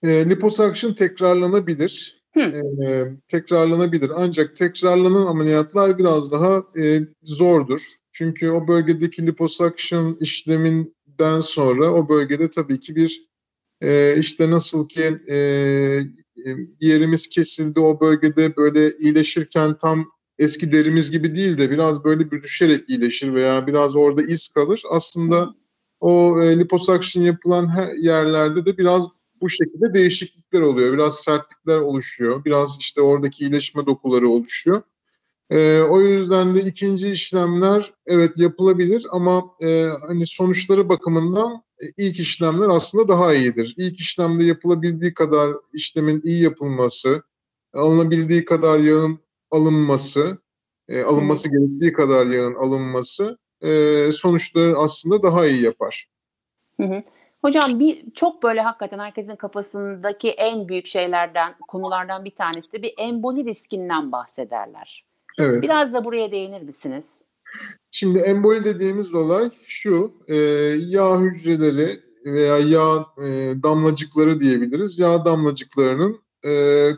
E, 0.03 0.29
liposuction 0.29 0.93
tekrarlanabilir. 0.93 2.21
E, 2.37 3.03
tekrarlanabilir. 3.27 4.11
Ancak 4.15 4.55
tekrarlanan 4.55 5.25
ameliyatlar 5.25 5.97
biraz 5.97 6.31
daha 6.31 6.63
e, 6.79 6.99
zordur. 7.23 7.81
Çünkü 8.11 8.49
o 8.49 8.67
bölgedeki 8.67 9.25
liposuction 9.25 10.17
işleminden 10.19 11.39
sonra 11.39 11.93
o 11.93 12.09
bölgede 12.09 12.49
tabii 12.49 12.79
ki 12.79 12.95
bir 12.95 13.21
e, 13.81 14.17
işte 14.17 14.51
nasıl 14.51 14.87
ki 14.87 15.17
e, 15.29 15.37
yerimiz 16.79 17.29
kesildi 17.29 17.79
o 17.79 17.99
bölgede 18.01 18.55
böyle 18.55 18.97
iyileşirken 18.97 19.77
tam 19.77 20.05
eski 20.39 20.71
derimiz 20.71 21.11
gibi 21.11 21.35
değil 21.35 21.57
de 21.57 21.71
biraz 21.71 22.03
böyle 22.03 22.31
büzüşerek 22.31 22.89
iyileşir 22.89 23.33
veya 23.33 23.67
biraz 23.67 23.95
orada 23.95 24.21
iz 24.23 24.47
kalır. 24.47 24.81
Aslında 24.89 25.55
o 26.01 26.41
e, 26.41 26.59
liposuction 26.59 27.23
yapılan 27.23 27.69
her 27.69 27.93
yerlerde 27.93 28.65
de 28.65 28.77
biraz 28.77 29.07
bu 29.41 29.49
şekilde 29.49 29.93
değişiklikler 29.93 30.61
oluyor. 30.61 30.93
Biraz 30.93 31.15
sertlikler 31.19 31.77
oluşuyor. 31.77 32.45
Biraz 32.45 32.77
işte 32.79 33.01
oradaki 33.01 33.43
iyileşme 33.43 33.85
dokuları 33.85 34.29
oluşuyor. 34.29 34.81
E, 35.49 35.81
o 35.81 36.01
yüzden 36.01 36.55
de 36.55 36.59
ikinci 36.61 37.09
işlemler 37.09 37.93
evet 38.05 38.37
yapılabilir 38.37 39.07
ama 39.11 39.43
e, 39.61 39.87
hani 40.07 40.25
sonuçları 40.25 40.89
bakımından 40.89 41.63
e, 41.79 41.85
ilk 41.97 42.19
işlemler 42.19 42.69
aslında 42.69 43.07
daha 43.07 43.33
iyidir. 43.33 43.73
İlk 43.77 43.99
işlemde 43.99 44.43
yapılabildiği 44.43 45.13
kadar 45.13 45.55
işlemin 45.73 46.21
iyi 46.23 46.43
yapılması, 46.43 47.23
alınabildiği 47.73 48.45
kadar 48.45 48.79
yağın 48.79 49.19
alınması, 49.51 50.37
e, 50.87 51.01
alınması 51.01 51.49
gerektiği 51.49 51.93
kadar 51.93 52.25
yağın 52.25 52.55
alınması 52.55 53.37
e, 53.61 54.11
sonuçları 54.11 54.77
aslında 54.77 55.23
daha 55.23 55.47
iyi 55.47 55.63
yapar. 55.63 56.07
Hı 56.77 56.83
hı. 56.83 57.03
Hocam 57.41 57.79
bir 57.79 58.03
çok 58.15 58.43
böyle 58.43 58.61
hakikaten 58.61 58.99
herkesin 58.99 59.35
kafasındaki 59.35 60.29
en 60.29 60.67
büyük 60.67 60.87
şeylerden, 60.87 61.55
konulardan 61.67 62.25
bir 62.25 62.35
tanesi 62.35 62.71
de 62.71 62.81
bir 62.81 62.93
emboli 62.97 63.45
riskinden 63.45 64.11
bahsederler. 64.11 65.05
Evet. 65.39 65.61
Biraz 65.61 65.93
da 65.93 66.05
buraya 66.05 66.31
değinir 66.31 66.61
misiniz? 66.61 67.25
Şimdi 67.91 68.19
emboli 68.19 68.63
dediğimiz 68.63 69.13
olay 69.13 69.49
şu, 69.63 70.13
e, 70.27 70.35
yağ 70.77 71.19
hücreleri 71.19 71.99
veya 72.25 72.57
yağ 72.57 73.05
e, 73.17 73.53
damlacıkları 73.63 74.39
diyebiliriz. 74.39 74.99
Yağ 74.99 75.25
damlacıklarının 75.25 76.21
e, 76.45 76.51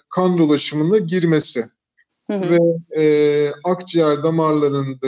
kan 0.09 0.37
dolaşımına 0.37 0.97
girmesi 0.97 1.65
hı 2.27 2.33
hı. 2.33 2.49
ve 2.49 2.59
e, 3.01 3.05
akciğer 3.63 4.23
damarlarında 4.23 5.07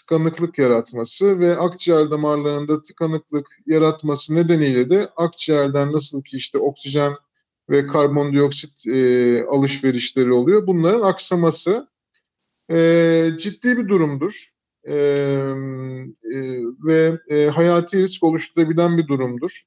tıkanıklık 0.00 0.58
yaratması 0.58 1.40
ve 1.40 1.56
akciğer 1.56 2.10
damarlarında 2.10 2.82
tıkanıklık 2.82 3.46
yaratması 3.66 4.34
nedeniyle 4.34 4.90
de 4.90 5.08
akciğerden 5.16 5.92
nasıl 5.92 6.22
ki 6.22 6.36
işte 6.36 6.58
oksijen 6.58 7.12
ve 7.70 7.86
karbondioksit 7.86 8.86
e, 8.86 9.44
alışverişleri 9.46 10.32
oluyor. 10.32 10.66
Bunların 10.66 11.02
aksaması 11.02 11.88
e, 12.70 13.30
ciddi 13.38 13.76
bir 13.76 13.88
durumdur 13.88 14.44
e, 14.84 14.94
e, 14.94 16.38
ve 16.84 17.18
e, 17.30 17.46
hayati 17.46 17.98
risk 17.98 18.24
oluşturabilen 18.24 18.98
bir 18.98 19.08
durumdur. 19.08 19.62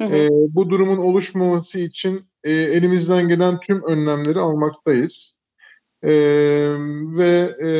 Hı 0.00 0.04
hı. 0.04 0.16
E, 0.16 0.28
bu 0.30 0.70
durumun 0.70 0.98
oluşmaması 0.98 1.78
için 1.78 2.20
e, 2.44 2.52
elimizden 2.52 3.28
gelen 3.28 3.60
tüm 3.60 3.82
önlemleri 3.82 4.38
almaktayız. 4.38 5.37
E, 6.02 6.12
ve 7.16 7.56
e, 7.62 7.70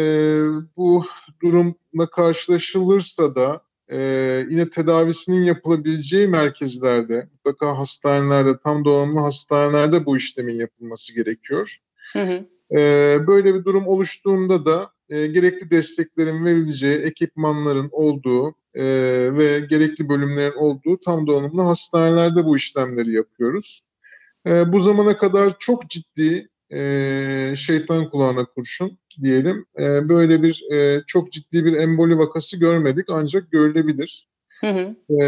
bu 0.76 1.04
durumla 1.42 2.06
karşılaşılırsa 2.12 3.34
da 3.34 3.62
e, 3.88 3.98
yine 4.50 4.70
tedavisinin 4.70 5.44
yapılabileceği 5.44 6.28
merkezlerde, 6.28 7.28
mutlaka 7.32 7.78
hastanelerde, 7.78 8.58
tam 8.58 8.84
donanımlı 8.84 9.20
hastanelerde 9.20 10.06
bu 10.06 10.16
işlemin 10.16 10.54
yapılması 10.54 11.14
gerekiyor. 11.14 11.76
Hı 12.12 12.22
hı. 12.22 12.44
E, 12.78 13.16
böyle 13.26 13.54
bir 13.54 13.64
durum 13.64 13.86
oluştuğunda 13.86 14.66
da 14.66 14.90
e, 15.10 15.26
gerekli 15.26 15.70
desteklerin 15.70 16.44
verileceği, 16.44 16.98
ekipmanların 16.98 17.88
olduğu 17.92 18.54
e, 18.74 18.84
ve 19.34 19.60
gerekli 19.60 20.08
bölümlerin 20.08 20.56
olduğu 20.56 21.00
tam 21.00 21.26
donanımlı 21.26 21.62
hastanelerde 21.62 22.44
bu 22.44 22.56
işlemleri 22.56 23.12
yapıyoruz. 23.12 23.88
E, 24.46 24.72
bu 24.72 24.80
zamana 24.80 25.18
kadar 25.18 25.58
çok 25.58 25.90
ciddi 25.90 26.48
e, 26.74 27.52
şeytan 27.56 28.10
kulağına 28.10 28.44
kurşun 28.44 28.98
diyelim. 29.22 29.66
E, 29.78 30.08
böyle 30.08 30.42
bir 30.42 30.64
e, 30.72 31.02
çok 31.06 31.32
ciddi 31.32 31.64
bir 31.64 31.72
emboli 31.72 32.18
vakası 32.18 32.60
görmedik 32.60 33.06
ancak 33.10 33.52
görülebilir. 33.52 34.28
Hı 34.60 34.66
hı. 34.66 35.14
E, 35.22 35.24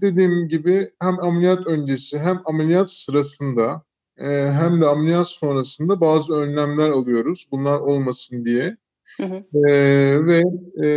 dediğim 0.00 0.48
gibi 0.48 0.90
hem 1.00 1.20
ameliyat 1.20 1.66
öncesi 1.66 2.18
hem 2.18 2.40
ameliyat 2.44 2.92
sırasında 2.92 3.82
e, 4.18 4.26
hem 4.30 4.80
de 4.80 4.86
ameliyat 4.86 5.28
sonrasında 5.28 6.00
bazı 6.00 6.34
önlemler 6.34 6.90
alıyoruz. 6.90 7.48
Bunlar 7.52 7.78
olmasın 7.78 8.44
diye. 8.44 8.76
Hı 9.16 9.24
hı. 9.26 9.68
E, 9.68 9.72
ve 10.26 10.42
e, 10.84 10.88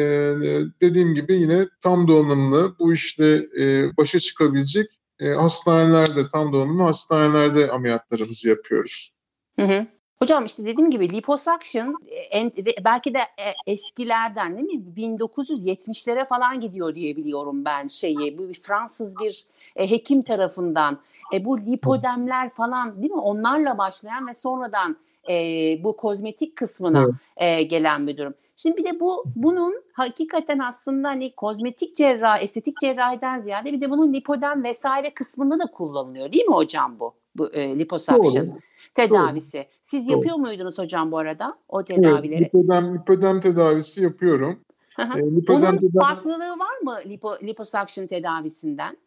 dediğim 0.81 1.15
gibi 1.15 1.33
yine 1.33 1.67
tam 1.81 2.07
donanımlı 2.07 2.75
bu 2.79 2.93
işte 2.93 3.45
e, 3.59 3.97
başa 3.97 4.19
çıkabilecek 4.19 4.87
e, 5.19 5.29
hastanelerde 5.29 6.27
tam 6.31 6.53
donanımlı 6.53 6.83
hastanelerde 6.83 7.71
ameliyatlarımızı 7.71 8.49
yapıyoruz. 8.49 9.20
Hı 9.59 9.65
hı. 9.65 9.87
Hocam 10.19 10.45
işte 10.45 10.65
dediğim 10.65 10.91
gibi 10.91 11.09
liposuction 11.09 11.97
en, 12.31 12.51
belki 12.85 13.13
de 13.13 13.19
e, 13.19 13.71
eskilerden 13.71 14.57
değil 14.57 14.69
mi 14.69 14.83
1970'lere 14.97 16.25
falan 16.25 16.59
gidiyor 16.59 16.95
diye 16.95 17.15
biliyorum 17.15 17.65
ben 17.65 17.87
şeyi 17.87 18.37
bu 18.37 18.49
bir 18.49 18.61
Fransız 18.61 19.15
bir 19.19 19.45
e, 19.75 19.91
hekim 19.91 20.21
tarafından 20.21 20.99
e, 21.33 21.45
bu 21.45 21.59
lipodemler 21.59 22.49
falan 22.49 23.01
değil 23.01 23.11
mi 23.11 23.19
onlarla 23.19 23.77
başlayan 23.77 24.27
ve 24.27 24.33
sonradan 24.33 24.97
e, 25.29 25.33
bu 25.83 25.95
kozmetik 25.95 26.55
kısmına 26.55 27.07
e, 27.37 27.63
gelen 27.63 28.07
bir 28.07 28.17
durum. 28.17 28.33
Şimdi 28.55 28.77
bir 28.77 28.85
de 28.85 28.99
bu 28.99 29.23
bunun 29.35 29.83
hakikaten 29.93 30.59
aslında 30.59 31.09
hani 31.09 31.35
kozmetik 31.35 31.97
cerrahi, 31.97 32.43
estetik 32.43 32.79
cerrahiden 32.79 33.39
ziyade 33.39 33.73
bir 33.73 33.81
de 33.81 33.89
bunun 33.89 34.13
lipodem 34.13 34.63
vesaire 34.63 35.13
kısmında 35.13 35.59
da 35.59 35.71
kullanılıyor 35.71 36.31
değil 36.31 36.45
mi 36.45 36.55
hocam 36.55 36.99
bu? 36.99 37.20
Bu 37.35 37.53
e, 37.53 37.79
liposuction. 37.79 38.47
Doğru 38.47 38.59
tedavisi. 38.95 39.57
Doğru. 39.57 39.65
Siz 39.81 40.07
Doğru. 40.07 40.11
yapıyor 40.11 40.35
muydunuz 40.35 40.77
hocam 40.77 41.11
bu 41.11 41.17
arada 41.17 41.57
o 41.69 41.83
tedavileri? 41.83 42.41
Evet, 42.41 42.55
lipödem, 42.55 42.95
lipödem 42.95 43.39
tedavisi 43.39 44.03
yapıyorum. 44.03 44.59
e, 44.99 45.03
lipödem 45.03 45.61
Bunun 45.61 45.77
tedavi... 45.77 45.99
farklılığı 45.99 46.59
var 46.59 46.77
mı 46.83 46.99
lipo, 47.05 47.37
liposuction 47.43 48.07
tedavisinden? 48.07 48.97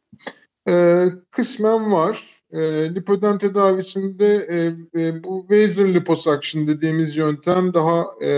E, 0.69 1.05
kısmen 1.31 1.93
var. 1.93 2.43
E, 2.53 2.95
lipödem 2.95 3.39
tedavisinde 3.39 4.35
e, 4.35 4.57
e, 5.01 5.25
bu 5.25 5.47
laser 5.51 5.95
liposuction 5.95 6.67
dediğimiz 6.67 7.17
yöntem 7.17 7.75
daha 7.75 8.05
e, 8.25 8.31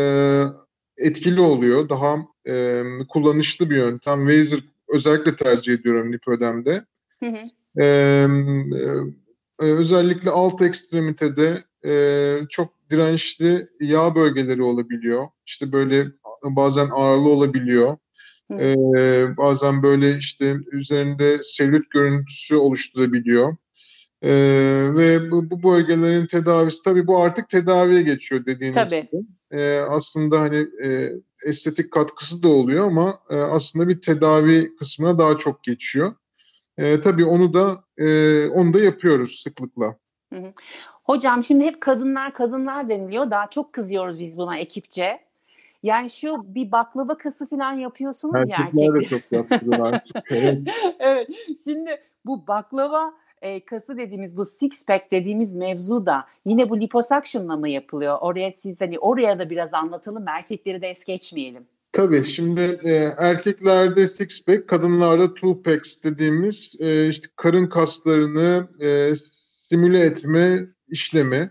etkili 0.96 1.40
oluyor. 1.40 1.88
Daha 1.88 2.16
e, 2.48 2.82
kullanışlı 3.08 3.70
bir 3.70 3.76
yöntem. 3.76 4.28
Laser 4.28 4.60
özellikle 4.88 5.36
tercih 5.36 5.72
ediyorum 5.72 6.12
lipödemde. 6.12 6.84
Hı 7.20 7.26
hı. 7.26 7.42
E, 7.82 7.84
e, 7.84 8.26
özellikle 9.58 10.30
alt 10.30 10.62
ekstremitede 10.62 11.64
e, 11.84 11.92
çok 12.48 12.68
dirençli 12.90 13.68
yağ 13.80 14.14
bölgeleri 14.14 14.62
olabiliyor. 14.62 15.26
İşte 15.46 15.72
böyle 15.72 16.06
bazen 16.44 16.88
ağırlı 16.92 17.28
olabiliyor. 17.28 17.96
E, 18.50 18.76
bazen 19.36 19.82
böyle 19.82 20.16
işte 20.18 20.56
üzerinde 20.72 21.38
selülit 21.42 21.90
görüntüsü 21.90 22.56
oluşturabiliyor. 22.56 23.56
E, 24.22 24.30
ve 24.96 25.30
bu, 25.30 25.50
bu 25.50 25.62
bölgelerin 25.62 26.26
tedavisi 26.26 26.84
tabii 26.84 27.06
bu 27.06 27.18
artık 27.22 27.48
tedaviye 27.48 28.02
geçiyor 28.02 28.46
dediğiniz 28.46 28.74
tabii. 28.74 29.08
gibi. 29.12 29.22
E, 29.60 29.78
aslında 29.78 30.40
hani 30.40 30.66
e, 30.84 31.12
estetik 31.46 31.92
katkısı 31.92 32.42
da 32.42 32.48
oluyor 32.48 32.86
ama 32.86 33.18
e, 33.30 33.36
aslında 33.36 33.88
bir 33.88 34.00
tedavi 34.00 34.76
kısmına 34.76 35.18
daha 35.18 35.36
çok 35.36 35.64
geçiyor. 35.64 36.14
E, 36.78 37.00
tabii 37.00 37.24
onu 37.24 37.54
da 37.54 37.76
e, 37.98 38.48
onu 38.48 38.72
da 38.74 38.80
yapıyoruz 38.80 39.30
sıklıkla. 39.30 39.96
Hı 40.32 40.38
hı. 40.38 40.52
Hocam 41.04 41.44
şimdi 41.44 41.64
hep 41.64 41.80
kadınlar 41.80 42.34
kadınlar 42.34 42.88
deniliyor. 42.88 43.30
Daha 43.30 43.50
çok 43.50 43.72
kızıyoruz 43.72 44.18
biz 44.18 44.38
buna 44.38 44.58
ekipçe. 44.58 45.26
Yani 45.82 46.10
şu 46.10 46.54
bir 46.54 46.72
baklava 46.72 47.18
kası 47.18 47.46
falan 47.46 47.72
yapıyorsunuz 47.72 48.34
Erkekler 48.34 48.58
ya 48.58 48.66
erkekler. 48.66 49.00
de 49.00 49.04
çok 49.04 49.32
yaptılar 49.32 49.92
artık. 49.92 50.16
Evet. 50.30 50.58
evet. 50.98 51.28
Şimdi 51.64 52.00
bu 52.26 52.46
baklava 52.46 53.14
e, 53.42 53.64
kası 53.64 53.96
dediğimiz 53.96 54.36
bu 54.36 54.44
six 54.44 54.86
pack 54.86 55.12
dediğimiz 55.12 55.54
mevzu 55.54 56.06
da 56.06 56.24
yine 56.46 56.70
bu 56.70 56.80
liposuction'la 56.80 57.56
mı 57.56 57.68
yapılıyor? 57.68 58.18
Oraya 58.20 58.50
siz 58.50 58.80
hani 58.80 58.98
oraya 58.98 59.38
da 59.38 59.50
biraz 59.50 59.74
anlatalım. 59.74 60.28
Erkekleri 60.28 60.82
de 60.82 60.88
es 60.88 61.04
geçmeyelim. 61.04 61.66
Tabii 61.96 62.24
şimdi 62.24 62.78
e, 62.84 63.14
erkeklerde 63.18 64.08
six 64.08 64.44
pack, 64.44 64.68
kadınlarda 64.68 65.34
two 65.34 65.62
packs 65.62 66.04
dediğimiz 66.04 66.74
e, 66.80 67.08
işte 67.08 67.28
karın 67.36 67.66
kaslarını 67.66 68.68
e, 68.80 69.14
simüle 69.16 70.00
etme 70.00 70.66
işlemi. 70.88 71.50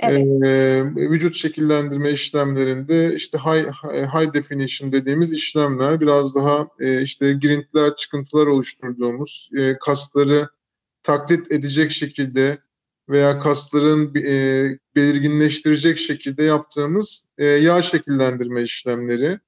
Evet. 0.00 0.26
E, 0.44 0.84
vücut 0.96 1.34
şekillendirme 1.34 2.10
işlemlerinde 2.10 3.14
işte 3.14 3.38
high, 3.38 3.72
high 4.14 4.34
definition 4.34 4.92
dediğimiz 4.92 5.32
işlemler 5.32 6.00
biraz 6.00 6.34
daha 6.34 6.68
e, 6.80 7.02
işte 7.02 7.32
girintiler, 7.32 7.94
çıkıntılar 7.94 8.46
oluşturduğumuz 8.46 9.50
e, 9.58 9.78
kasları 9.78 10.48
taklit 11.02 11.52
edecek 11.52 11.92
şekilde 11.92 12.58
veya 13.08 13.40
kasların 13.40 14.14
e, 14.14 14.78
belirginleştirecek 14.96 15.98
şekilde 15.98 16.44
yaptığımız 16.44 17.32
e, 17.38 17.46
yağ 17.46 17.82
şekillendirme 17.82 18.62
işlemleri. 18.62 19.38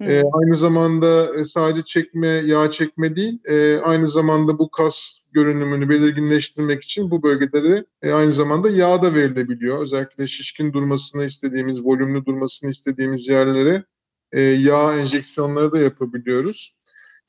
E, 0.00 0.22
aynı 0.32 0.56
zamanda 0.56 1.44
sadece 1.44 1.82
çekme, 1.82 2.28
yağ 2.28 2.70
çekme 2.70 3.16
değil, 3.16 3.38
e, 3.44 3.78
aynı 3.78 4.08
zamanda 4.08 4.58
bu 4.58 4.70
kas 4.70 5.24
görünümünü 5.32 5.88
belirginleştirmek 5.88 6.82
için 6.82 7.10
bu 7.10 7.22
bölgeleri 7.22 7.84
e, 8.02 8.12
aynı 8.12 8.30
zamanda 8.30 8.70
yağ 8.70 9.02
da 9.02 9.14
verilebiliyor. 9.14 9.82
Özellikle 9.82 10.26
şişkin 10.26 10.72
durmasını 10.72 11.24
istediğimiz, 11.24 11.84
volümlü 11.84 12.24
durmasını 12.26 12.70
istediğimiz 12.70 13.28
yerlere 13.28 13.84
e, 14.32 14.40
yağ 14.42 14.96
enjeksiyonları 14.96 15.72
da 15.72 15.80
yapabiliyoruz. 15.80 16.84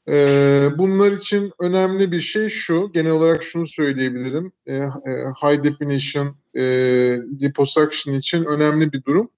E, 0.10 0.16
bunlar 0.78 1.12
için 1.12 1.52
önemli 1.60 2.12
bir 2.12 2.20
şey 2.20 2.50
şu, 2.50 2.92
genel 2.94 3.12
olarak 3.12 3.44
şunu 3.44 3.68
söyleyebilirim. 3.68 4.52
E, 4.68 4.76
e, 4.76 4.90
high 5.44 5.64
definition 5.64 6.36
e, 6.54 6.64
liposuction 7.42 8.16
için 8.16 8.46
önemli 8.46 8.94
bir 8.94 9.04
durum 9.04 9.30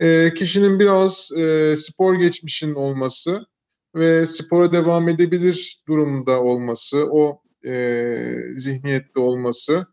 e, 0.00 0.34
kişinin 0.34 0.78
biraz 0.78 1.28
e, 1.38 1.74
spor 1.76 2.14
geçmişinin 2.14 2.74
olması 2.74 3.46
ve 3.94 4.26
spora 4.26 4.72
devam 4.72 5.08
edebilir 5.08 5.82
durumda 5.88 6.42
olması, 6.42 7.06
o 7.10 7.42
e, 7.66 8.14
zihniyette 8.54 9.20
olması, 9.20 9.86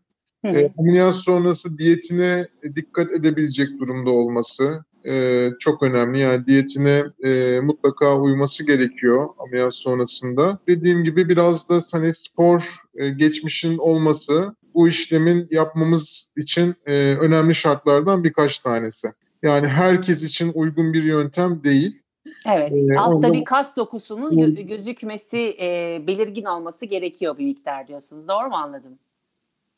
e, 0.44 0.72
ameliyat 0.78 1.14
sonrası 1.14 1.78
diyetine 1.78 2.46
dikkat 2.76 3.12
edebilecek 3.12 3.68
durumda 3.80 4.10
olması 4.10 4.84
e, 5.06 5.48
çok 5.58 5.82
önemli. 5.82 6.18
Yani 6.20 6.46
diyetine 6.46 7.04
e, 7.24 7.60
mutlaka 7.60 8.18
uyması 8.20 8.66
gerekiyor 8.66 9.28
ameliyat 9.38 9.74
sonrasında. 9.74 10.58
Dediğim 10.68 11.04
gibi 11.04 11.28
biraz 11.28 11.68
da 11.68 11.80
hani 11.92 12.12
spor 12.12 12.62
e, 12.96 13.08
geçmişin 13.08 13.78
olması 13.78 14.54
bu 14.74 14.88
işlemin 14.88 15.48
yapmamız 15.50 16.34
için 16.36 16.74
e, 16.86 17.16
önemli 17.20 17.54
şartlardan 17.54 18.24
birkaç 18.24 18.58
tanesi. 18.58 19.08
Yani 19.42 19.68
herkes 19.68 20.22
için 20.22 20.52
uygun 20.54 20.92
bir 20.92 21.02
yöntem 21.02 21.64
değil. 21.64 22.02
Evet. 22.46 22.72
Ee, 22.72 22.98
Altta 22.98 23.14
onda... 23.14 23.32
bir 23.32 23.44
kas 23.44 23.76
dokusunun 23.76 24.32
gö- 24.32 24.62
gözükmesi, 24.62 25.56
e, 25.60 26.00
belirgin 26.06 26.44
olması 26.44 26.86
gerekiyor 26.86 27.38
bir 27.38 27.44
miktar 27.44 27.88
diyorsunuz. 27.88 28.28
Doğru 28.28 28.48
mu 28.48 28.56
anladım? 28.56 28.98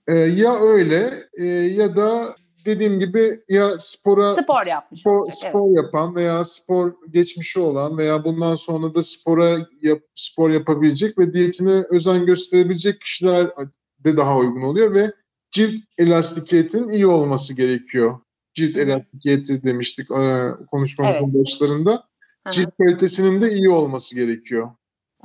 Ee, 0.09 0.14
ya 0.14 0.61
öyle 0.61 1.29
e, 1.38 1.46
ya 1.46 1.96
da 1.96 2.35
dediğim 2.66 2.99
gibi 2.99 3.40
ya 3.49 3.79
spora 3.79 4.35
spor 4.35 4.66
yapmış 4.66 5.01
spor, 5.01 5.16
olacak, 5.16 5.35
spor 5.35 5.66
evet. 5.66 5.85
yapan 5.85 6.14
veya 6.14 6.44
spor 6.44 6.92
geçmişi 7.11 7.61
olan 7.61 7.99
veya 7.99 8.25
bundan 8.25 8.57
sonra 8.57 8.94
da 8.94 9.03
spora 9.03 9.66
yap, 9.83 10.01
spor 10.14 10.51
yapabilecek 10.51 11.18
ve 11.18 11.33
diyetine 11.33 11.85
özen 11.90 12.27
gösterebilecek 12.27 13.01
kişiler 13.01 13.51
de 13.99 14.16
daha 14.16 14.37
uygun 14.37 14.62
oluyor 14.62 14.94
ve 14.94 15.12
cilt 15.51 15.75
elastikiyetinin 15.99 16.88
iyi 16.88 17.07
olması 17.07 17.55
gerekiyor 17.55 18.18
cilt 18.55 18.77
elastikiyeti 18.77 19.63
demiştik 19.63 20.11
e, 20.11 20.51
konuşmamızın 20.71 21.25
evet. 21.25 21.35
başlarında. 21.35 22.05
Cilt 22.51 22.77
kalitesinin 22.79 23.43
de 23.43 23.51
iyi 23.51 23.71
olması 23.71 24.15
gerekiyor. 24.15 24.71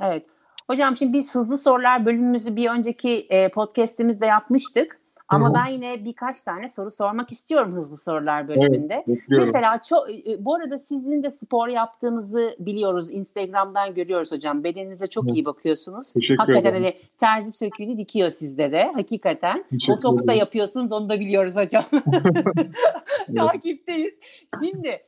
Evet. 0.00 0.26
Hocam 0.66 0.96
şimdi 0.96 1.12
biz 1.12 1.34
hızlı 1.34 1.58
sorular 1.58 2.06
bölümümüzü 2.06 2.56
bir 2.56 2.70
önceki 2.70 3.26
e, 3.30 3.48
podcast'imizde 3.48 4.26
yapmıştık. 4.26 5.00
Ama 5.28 5.46
Hı-hı. 5.46 5.54
ben 5.54 5.66
yine 5.66 6.04
birkaç 6.04 6.42
tane 6.42 6.68
soru 6.68 6.90
sormak 6.90 7.32
istiyorum 7.32 7.74
hızlı 7.74 7.96
sorular 7.96 8.48
bölümünde. 8.48 9.04
Evet, 9.08 9.18
Mesela 9.28 9.80
çok 9.88 10.10
e, 10.10 10.44
bu 10.44 10.54
arada 10.54 10.78
sizin 10.78 11.22
de 11.22 11.30
spor 11.30 11.68
yaptığınızı 11.68 12.56
biliyoruz. 12.58 13.10
Instagram'dan 13.10 13.94
görüyoruz 13.94 14.32
hocam. 14.32 14.64
Bedeninize 14.64 15.06
çok 15.06 15.24
evet. 15.24 15.36
iyi 15.36 15.44
bakıyorsunuz. 15.44 16.12
Teşekkür 16.12 16.36
Hakikaten 16.36 16.70
ederim. 16.70 16.84
hani 16.84 16.94
terzi 17.18 17.52
söküğünü 17.52 17.98
dikiyor 17.98 18.30
sizde 18.30 18.72
de. 18.72 18.92
Hakikaten. 18.94 19.64
Botoks 19.88 20.26
da 20.26 20.32
yapıyorsunuz 20.32 20.92
onu 20.92 21.08
da 21.08 21.20
biliyoruz 21.20 21.56
hocam. 21.56 21.84
Takipteyiz. 23.36 24.14
Şimdi 24.60 25.00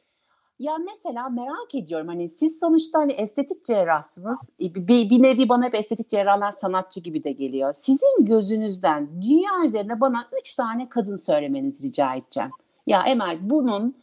Ya 0.59 0.79
mesela 0.79 1.29
merak 1.29 1.75
ediyorum 1.75 2.09
hani 2.09 2.29
siz 2.29 2.59
sonuçta 2.59 2.99
hani 2.99 3.13
estetik 3.13 3.65
cerrahsınız. 3.65 4.39
E, 4.61 4.75
bir, 4.75 5.11
bir 5.11 5.23
nevi 5.23 5.49
bana 5.49 5.65
hep 5.65 5.75
estetik 5.75 6.09
cerrahlar 6.09 6.51
sanatçı 6.51 7.01
gibi 7.01 7.25
de 7.25 7.33
geliyor. 7.33 7.73
Sizin 7.73 8.25
gözünüzden 8.25 9.09
dünya 9.23 9.65
üzerine 9.65 10.01
bana 10.01 10.29
üç 10.41 10.55
tane 10.55 10.89
kadın 10.89 11.17
söylemenizi 11.17 11.87
rica 11.87 12.15
edeceğim. 12.15 12.51
Ya 12.87 13.03
Emel 13.03 13.39
bunun 13.51 13.95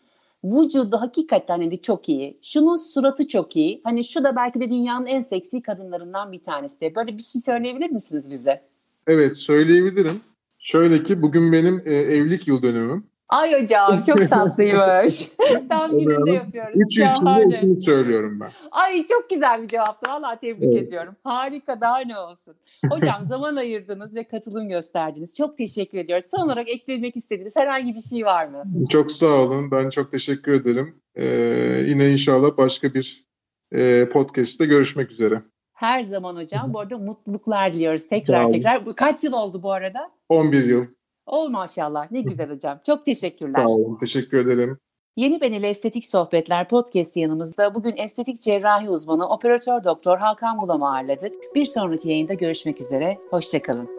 vücudu 0.43 0.97
hakikaten 0.97 1.59
hani 1.59 1.81
çok 1.81 2.09
iyi. 2.09 2.39
Şunun 2.41 2.77
suratı 2.77 3.27
çok 3.27 3.55
iyi. 3.55 3.81
Hani 3.83 4.03
şu 4.03 4.23
da 4.23 4.35
belki 4.35 4.61
de 4.61 4.69
dünyanın 4.69 5.05
en 5.05 5.21
seksi 5.21 5.61
kadınlarından 5.61 6.31
bir 6.31 6.43
tanesi 6.43 6.79
diye. 6.81 6.95
Böyle 6.95 7.17
bir 7.17 7.21
şey 7.21 7.41
söyleyebilir 7.41 7.89
misiniz 7.89 8.31
bize? 8.31 8.61
Evet 9.07 9.37
söyleyebilirim. 9.37 10.21
Şöyle 10.59 11.03
ki 11.03 11.21
bugün 11.21 11.51
benim 11.51 11.81
e, 11.85 11.93
evlilik 11.93 12.47
yıl 12.47 12.61
dönümüm. 12.61 13.07
Ay 13.35 13.61
hocam 13.61 14.03
çok 14.03 14.17
tatlıymış. 14.29 15.29
Tam 15.69 15.99
gününde 15.99 16.31
yapıyoruz. 16.31 16.73
Üç 16.75 16.97
Şahane. 16.97 17.55
üçünü 17.55 17.79
söylüyorum 17.79 18.39
ben. 18.39 18.51
Ay 18.71 19.05
çok 19.07 19.29
güzel 19.29 19.61
bir 19.61 19.67
cevaptı. 19.67 20.11
Valla 20.11 20.39
tebrik 20.39 20.63
evet. 20.63 20.87
ediyorum. 20.87 21.15
Harika 21.23 21.81
daha 21.81 21.99
ne 21.99 22.19
olsun. 22.19 22.55
Hocam 22.89 23.25
zaman 23.25 23.55
ayırdınız 23.55 24.15
ve 24.15 24.23
katılım 24.23 24.69
gösterdiniz. 24.69 25.37
Çok 25.37 25.57
teşekkür 25.57 25.97
ediyoruz. 25.97 26.25
Son 26.25 26.45
olarak 26.45 26.69
eklemek 26.69 27.15
istediğiniz 27.15 27.55
herhangi 27.55 27.95
bir 27.95 28.01
şey 28.01 28.25
var 28.25 28.45
mı? 28.45 28.63
Çok 28.89 29.11
sağ 29.11 29.43
olun. 29.43 29.71
Ben 29.71 29.89
çok 29.89 30.11
teşekkür 30.11 30.53
ederim. 30.53 30.95
Ee, 31.15 31.25
yine 31.87 32.09
inşallah 32.09 32.57
başka 32.57 32.93
bir 32.93 33.25
e, 33.71 34.09
podcast'te 34.09 34.65
görüşmek 34.65 35.11
üzere. 35.11 35.41
Her 35.73 36.03
zaman 36.03 36.35
hocam. 36.35 36.73
Bu 36.73 36.79
arada 36.79 36.97
mutluluklar 36.97 37.73
diliyoruz 37.73 38.07
tekrar 38.07 38.51
tekrar. 38.51 38.95
Kaç 38.95 39.23
yıl 39.23 39.33
oldu 39.33 39.63
bu 39.63 39.71
arada? 39.71 40.11
11 40.29 40.65
yıl. 40.65 40.85
Oh 41.25 41.49
maşallah 41.49 42.11
ne 42.11 42.21
güzel 42.21 42.49
hocam. 42.49 42.79
Çok 42.85 43.05
teşekkürler. 43.05 43.53
Sağ 43.53 43.67
olun. 43.67 43.97
Teşekkür 43.99 44.37
ederim. 44.37 44.79
Yeni 45.17 45.41
Ben 45.41 45.53
ile 45.53 45.69
Estetik 45.69 46.05
Sohbetler 46.05 46.67
podcast 46.67 47.17
yanımızda 47.17 47.75
bugün 47.75 47.97
estetik 47.97 48.41
cerrahi 48.41 48.89
uzmanı 48.89 49.29
operatör 49.29 49.83
doktor 49.83 50.17
Hakan 50.17 50.61
Bulam'ı 50.61 50.89
ağırladık. 50.95 51.33
Bir 51.55 51.65
sonraki 51.65 52.09
yayında 52.09 52.33
görüşmek 52.33 52.81
üzere. 52.81 53.17
Hoşçakalın. 53.29 53.89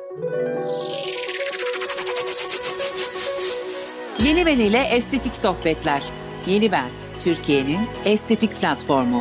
Yeni 4.24 4.46
Ben 4.46 4.58
ile 4.58 4.82
Estetik 4.92 5.36
Sohbetler. 5.36 6.02
Yeni 6.46 6.72
Ben, 6.72 6.88
Türkiye'nin 7.18 7.80
estetik 8.04 8.60
platformu. 8.60 9.20